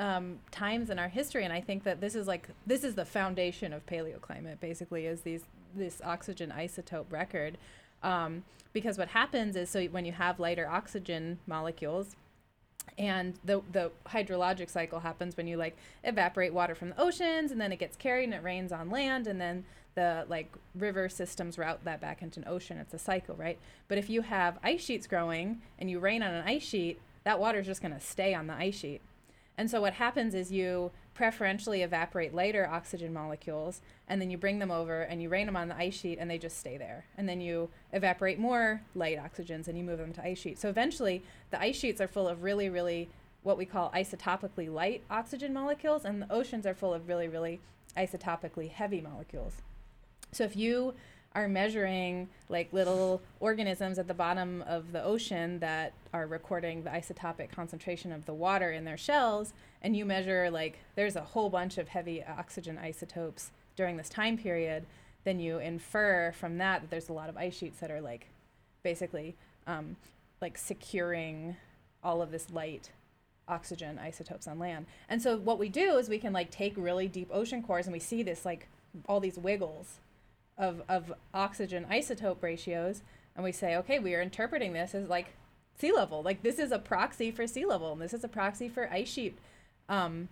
[0.00, 1.44] um, times in our history?
[1.44, 4.58] And I think that this is like this is the foundation of paleoclimate.
[4.60, 5.44] Basically, is these
[5.74, 7.58] this oxygen isotope record.
[8.02, 12.16] Um, because what happens is so when you have lighter oxygen molecules
[12.98, 17.60] and the the hydrologic cycle happens when you like evaporate water from the oceans and
[17.60, 19.64] then it gets carried and it rains on land and then
[19.96, 23.98] the like river systems route that back into an ocean it's a cycle right but
[23.98, 27.58] if you have ice sheets growing and you rain on an ice sheet that water
[27.58, 29.00] is just going to stay on the ice sheet
[29.60, 34.58] and so what happens is you preferentially evaporate lighter oxygen molecules and then you bring
[34.58, 37.04] them over and you rain them on the ice sheet and they just stay there.
[37.18, 40.62] And then you evaporate more light oxygens and you move them to ice sheets.
[40.62, 43.10] So eventually the ice sheets are full of really, really
[43.42, 47.60] what we call isotopically light oxygen molecules and the oceans are full of really, really
[47.98, 49.56] isotopically heavy molecules.
[50.32, 50.94] So if you
[51.34, 56.90] are measuring like little organisms at the bottom of the ocean that are recording the
[56.90, 59.52] isotopic concentration of the water in their shells
[59.82, 64.36] and you measure like there's a whole bunch of heavy oxygen isotopes during this time
[64.36, 64.84] period
[65.24, 68.26] then you infer from that that there's a lot of ice sheets that are like
[68.82, 69.96] basically um,
[70.40, 71.56] like securing
[72.02, 72.90] all of this light
[73.48, 74.86] oxygen isotopes on land.
[75.08, 77.92] And so what we do is we can like take really deep ocean cores and
[77.92, 78.68] we see this like
[79.08, 79.98] all these wiggles
[80.60, 83.02] of of oxygen isotope ratios
[83.34, 85.34] and we say okay, we are interpreting this as like
[85.78, 86.22] sea level.
[86.22, 89.08] Like this is a proxy for sea level and this is a proxy for ice
[89.08, 89.36] sheet
[89.88, 90.28] um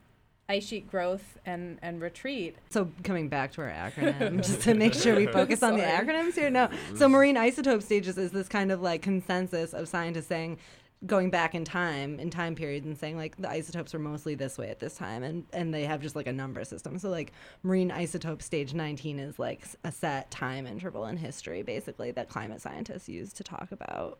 [0.48, 2.56] ice sheet growth and and retreat.
[2.70, 6.34] So coming back to our acronym, just to make sure we focus on the acronyms
[6.34, 6.50] here.
[6.50, 10.58] No, so marine isotope stages is this kind of like consensus of scientists saying
[11.06, 14.58] going back in time in time periods and saying like the isotopes were mostly this
[14.58, 17.32] way at this time and and they have just like a number system so like
[17.62, 22.60] marine isotope stage 19 is like a set time interval in history basically that climate
[22.60, 24.18] scientists use to talk about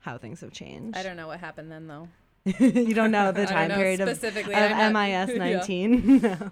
[0.00, 2.08] how things have changed I don't know what happened then though.
[2.60, 5.36] you don't know the I time know period of, of not- MIS yeah.
[5.36, 6.50] 19 no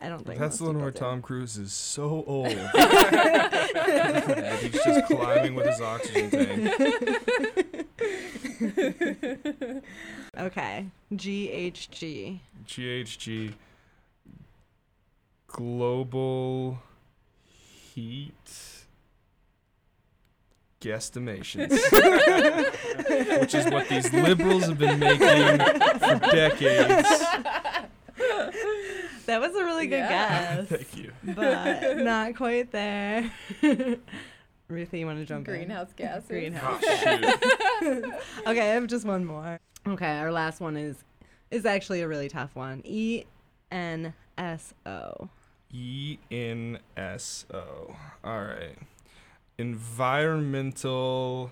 [0.00, 0.98] I don't think That's the one where do.
[0.98, 2.48] Tom Cruise is so old.
[2.48, 2.56] He's
[4.84, 6.74] just climbing with his oxygen tank.
[10.36, 13.52] okay GHG GHG.
[15.46, 16.80] Global
[17.94, 18.75] heat
[20.80, 21.70] guesstimations.
[23.40, 27.08] Which is what these liberals have been making for decades.
[29.26, 30.56] that was a really good Yeah.
[30.56, 31.12] guess Thank you.
[31.24, 33.30] but not quite there.
[34.68, 35.54] Ruthie, you want to jump in?
[35.54, 36.28] Greenhouse gases.
[36.28, 36.82] Greenhouse.
[36.84, 38.02] Oh.
[38.48, 39.60] Okay, I have just one more.
[39.86, 40.96] Okay, our last one is
[41.50, 42.82] is actually a really tough one.
[42.84, 43.24] E
[43.70, 45.28] N S O.
[45.72, 47.94] E N S O.
[48.24, 48.76] All right.
[49.58, 51.50] Environmental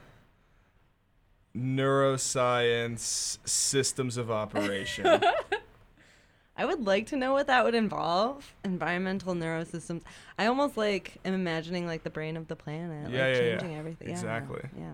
[1.57, 5.07] neuroscience systems of operation.
[6.57, 8.55] I would like to know what that would involve.
[8.65, 10.03] Environmental neurosystems.
[10.39, 13.51] I almost like am imagining like the brain of the planet, Yeah, like yeah, yeah.
[13.59, 14.09] changing everything.
[14.11, 14.63] Exactly.
[14.79, 14.91] Yeah.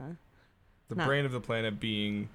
[0.89, 2.29] the Not- brain of the planet being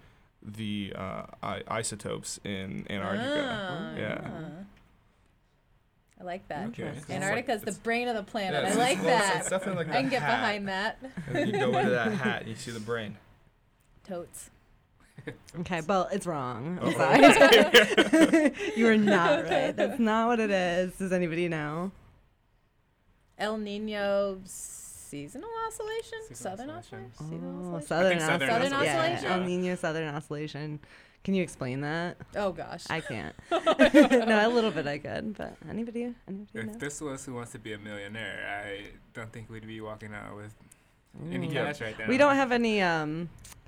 [0.44, 3.60] the uh, I- isotopes in Antarctica.
[3.72, 4.22] Ah, Yeah.
[4.24, 4.64] I
[6.26, 6.68] like that.
[6.70, 6.84] Okay.
[6.84, 7.16] Interesting.
[7.16, 8.64] Antarctica's the brain of the planet.
[8.64, 9.08] Yeah, I like close.
[9.08, 9.38] that.
[9.42, 10.40] It's definitely like I can get hat.
[10.42, 11.00] behind that.
[11.28, 13.18] And then you go into that hat and you see the brain.
[14.04, 14.50] Totes.
[15.62, 16.78] Okay, well, it's wrong.
[16.80, 18.52] I'm sorry.
[18.76, 19.76] you are not right.
[19.76, 20.94] That's not what it is.
[20.98, 21.92] Does anybody know?
[23.40, 26.20] El Nino seasonal oscillation?
[26.28, 27.12] Seasonal Southern oscillation.
[27.20, 27.44] oscillation?
[27.44, 27.88] Oh, oscillation?
[27.88, 28.74] southern, think southern oscillation.
[28.76, 29.24] oscillation.
[29.24, 30.80] Yeah, El Nino southern oscillation.
[31.26, 32.18] Can you explain that?
[32.36, 32.84] Oh gosh.
[32.88, 33.36] I can't.
[33.52, 36.14] no, a little bit I could, but anybody?
[36.28, 36.74] Anybody know?
[36.74, 40.14] If this was Who Wants to Be a Millionaire, I don't think we'd be walking
[40.14, 40.54] out with
[41.32, 41.54] any Mm.
[41.54, 42.06] Cash right now.
[42.08, 43.28] We don't have any um,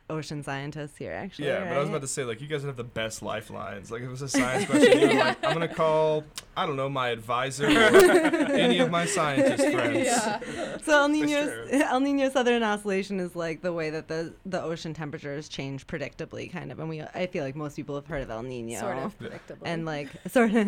[0.10, 1.48] ocean scientists here, actually.
[1.48, 3.92] Yeah, but I was about to say, like, you guys would have the best lifelines.
[3.92, 6.24] Like, if it was a science question, you were like, I'm going to call,
[6.56, 7.70] I don't know, my advisor or
[8.52, 10.06] any of my scientist friends.
[10.06, 10.40] yeah.
[10.84, 11.66] So El Nino.
[11.72, 16.52] El Nino southern oscillation is like the way that the the ocean temperatures change predictably,
[16.52, 16.80] kind of.
[16.80, 18.80] And we, I feel like most people have heard of El Nino.
[18.80, 19.64] Sort of predictably.
[19.66, 20.68] And like sort of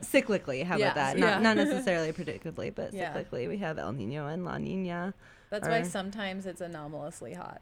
[0.00, 1.18] cyclically, how Yeah, about that?
[1.18, 1.38] yeah.
[1.38, 3.12] Not not necessarily predictably, but Yeah.
[3.14, 3.48] cyclically.
[3.48, 5.12] We have El Nino and La Nina.
[5.50, 7.60] That's why sometimes it's anomalously hot.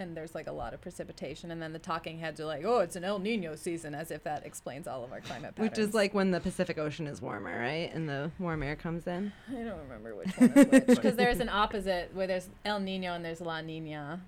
[0.00, 2.78] And there's like a lot of precipitation, and then the talking heads are like, "Oh,
[2.78, 5.76] it's an El Nino season," as if that explains all of our climate patterns.
[5.76, 7.90] Which is like when the Pacific Ocean is warmer, right?
[7.92, 9.30] And the warm air comes in.
[9.50, 13.12] I don't remember which one is which because there's an opposite where there's El Nino
[13.12, 14.22] and there's La Nina,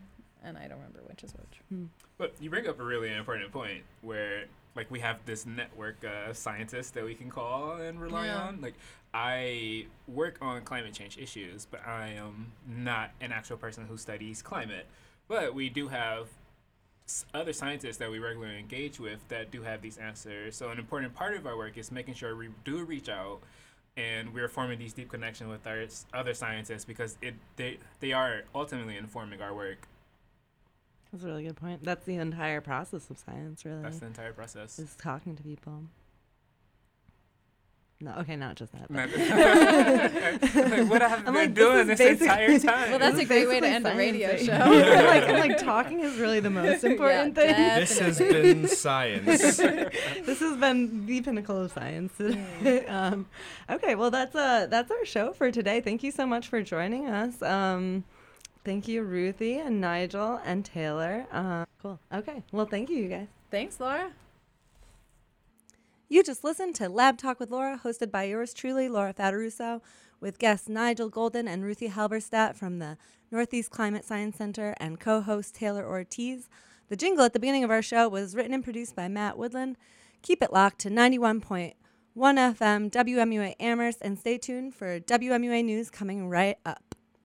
[0.44, 1.60] and I don't remember which is which.
[1.70, 1.86] Hmm.
[2.18, 4.44] But you bring up a really important point where,
[4.76, 8.42] like, we have this network of scientists that we can call and rely Yeah.
[8.42, 8.60] on.
[8.60, 8.74] Like,
[9.14, 14.42] I work on climate change issues, but I am not an actual person who studies
[14.42, 14.86] climate.
[15.32, 16.28] But we do have
[17.32, 20.54] other scientists that we regularly engage with that do have these answers.
[20.54, 23.40] So, an important part of our work is making sure we do reach out
[23.96, 28.42] and we're forming these deep connections with our other scientists because it they, they are
[28.54, 29.88] ultimately informing our work.
[31.10, 31.82] That's a really good point.
[31.82, 33.80] That's the entire process of science, really.
[33.80, 34.78] That's the entire process.
[34.78, 35.84] is talking to people.
[38.02, 38.88] No, okay, not just that.
[38.90, 42.90] but- Not- like, what have I I'm been like, doing is this, entire time?
[42.90, 44.52] Well, that's This a great way to end a radio show.
[44.52, 44.62] right?
[44.98, 47.80] I'm like, I'm like, talking is really the most important Yeah, thing.
[47.80, 49.24] This has been science.
[49.56, 52.12] this has been the pinnacle of science.
[52.88, 53.26] um,
[53.70, 55.80] okay, well that's uh that's our show for today.
[55.80, 57.40] Thank you so much for joining us.
[57.40, 58.02] Um,
[58.64, 61.26] thank you, Ruthie and Nigel and Taylor.
[61.30, 62.00] Uh, cool.
[62.12, 62.42] Okay.
[62.50, 63.28] Well, thank you, you guys.
[63.52, 64.10] Thanks, Laura.
[66.12, 69.80] You just listened to Lab Talk with Laura, hosted by yours truly, Laura Fataruso,
[70.20, 72.98] with guests Nigel Golden and Ruthie Halberstadt from the
[73.30, 76.50] Northeast Climate Science Center and co host Taylor Ortiz.
[76.90, 79.78] The jingle at the beginning of our show was written and produced by Matt Woodland.
[80.20, 81.72] Keep it locked to 91.1
[82.14, 86.91] FM WMUA Amherst and stay tuned for WMUA news coming right up.